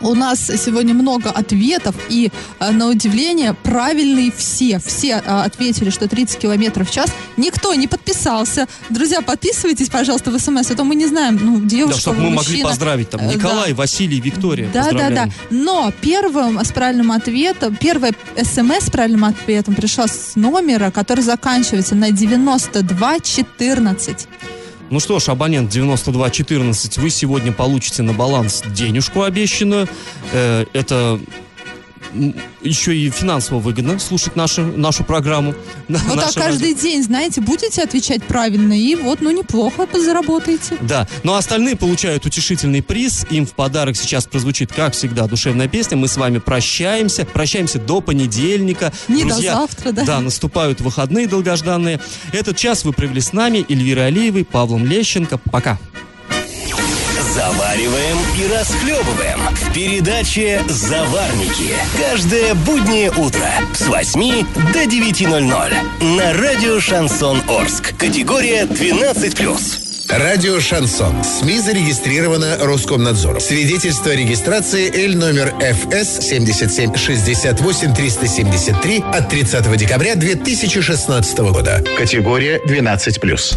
У 0.00 0.14
нас 0.14 0.40
сегодня 0.46 0.94
много 0.94 1.30
ответов, 1.30 1.94
и, 2.08 2.30
э, 2.58 2.70
на 2.70 2.88
удивление, 2.88 3.54
правильные 3.54 4.32
все. 4.36 4.78
Все 4.78 5.22
э, 5.24 5.40
ответили, 5.42 5.90
что 5.90 6.08
30 6.08 6.38
километров 6.38 6.88
в 6.88 6.92
час. 6.92 7.10
Никто 7.36 7.74
не 7.74 7.86
подписался. 7.86 8.66
Друзья, 8.88 9.20
подписывайтесь, 9.20 9.88
пожалуйста, 9.90 10.30
в 10.30 10.38
смс, 10.38 10.70
а 10.70 10.74
то 10.74 10.84
мы 10.84 10.94
не 10.94 11.06
знаем, 11.06 11.38
ну, 11.42 11.60
девушка, 11.60 11.96
Да, 11.96 12.00
чтобы 12.00 12.16
мы 12.18 12.30
могли 12.30 12.38
мужчина. 12.52 12.68
поздравить 12.68 13.10
там 13.10 13.20
Э, 13.20 13.34
Николай, 13.34 13.70
да. 13.70 13.76
Василий, 13.76 14.20
Виктория. 14.20 14.70
Да, 14.72 14.90
да, 14.92 15.10
да. 15.10 15.28
Но 15.50 15.92
первым 16.00 16.58
с 16.64 16.72
правильным 16.72 17.12
ответом, 17.12 17.76
первое 17.76 18.14
смс 18.42 18.86
с 18.86 18.90
правильным 18.90 19.24
ответом 19.24 19.74
пришла 19.74 20.06
с 20.08 20.32
номера, 20.36 20.90
который 20.90 21.22
заканчивается 21.22 21.94
на 21.94 22.10
9214. 22.10 24.28
Ну 24.90 24.98
что 24.98 25.20
ж, 25.20 25.28
абонент 25.28 25.70
9214, 25.70 26.98
вы 26.98 27.10
сегодня 27.10 27.52
получите 27.52 28.02
на 28.02 28.12
баланс 28.12 28.64
денежку 28.74 29.22
обещанную. 29.22 29.86
Э, 30.32 30.66
это 30.72 31.20
еще 32.62 32.96
и 32.96 33.10
финансово 33.10 33.58
выгодно 33.58 33.98
слушать 33.98 34.36
нашу, 34.36 34.62
нашу 34.62 35.04
программу. 35.04 35.54
Вот 35.88 36.16
наше 36.16 36.34
каждый 36.38 36.74
день, 36.74 37.02
знаете, 37.02 37.40
будете 37.40 37.82
отвечать 37.82 38.22
правильно, 38.24 38.72
и 38.78 38.94
вот, 38.94 39.20
ну, 39.20 39.30
неплохо 39.30 39.86
заработаете. 40.00 40.76
Да, 40.80 41.06
но 41.22 41.34
остальные 41.34 41.76
получают 41.76 42.26
утешительный 42.26 42.82
приз. 42.82 43.26
Им 43.30 43.46
в 43.46 43.52
подарок 43.52 43.96
сейчас 43.96 44.26
прозвучит, 44.26 44.72
как 44.72 44.94
всегда, 44.94 45.26
душевная 45.26 45.68
песня. 45.68 45.96
Мы 45.96 46.08
с 46.08 46.16
вами 46.16 46.38
прощаемся. 46.38 47.24
Прощаемся 47.24 47.78
до 47.78 48.00
понедельника. 48.00 48.92
Не 49.08 49.24
до 49.24 49.34
завтра, 49.34 49.92
да. 49.92 50.04
Да, 50.04 50.20
наступают 50.20 50.80
выходные 50.80 51.26
долгожданные. 51.26 52.00
Этот 52.32 52.56
час 52.56 52.84
вы 52.84 52.92
провели 52.92 53.20
с 53.20 53.32
нами, 53.32 53.64
Эльвирой 53.68 54.08
Алиевой, 54.08 54.44
Павлом 54.44 54.86
Лещенко. 54.86 55.38
Пока. 55.38 55.78
Завариваем 57.34 58.16
и 58.36 58.52
расхлебываем 58.52 59.38
в 59.54 59.72
передаче 59.72 60.64
«Заварники». 60.66 61.72
Каждое 61.96 62.54
буднее 62.54 63.10
утро 63.12 63.46
с 63.72 63.86
8 63.86 64.46
до 64.72 64.82
9.00 64.82 66.16
на 66.16 66.32
радио 66.32 66.80
«Шансон 66.80 67.40
Орск». 67.48 67.96
Категория 67.96 68.64
12+. 68.64 69.90
Радио 70.08 70.58
«Шансон». 70.58 71.22
СМИ 71.22 71.60
зарегистрировано 71.60 72.58
Роскомнадзором. 72.62 73.38
Свидетельство 73.38 74.10
о 74.10 74.16
регистрации 74.16 74.90
Л 75.06 75.16
номер 75.16 75.54
ФС 75.60 76.26
77 76.26 76.96
68 76.96 77.94
373 77.94 79.04
от 79.12 79.28
30 79.28 79.76
декабря 79.76 80.16
2016 80.16 81.38
года. 81.38 81.84
Категория 81.96 82.58
12+. 82.58 83.56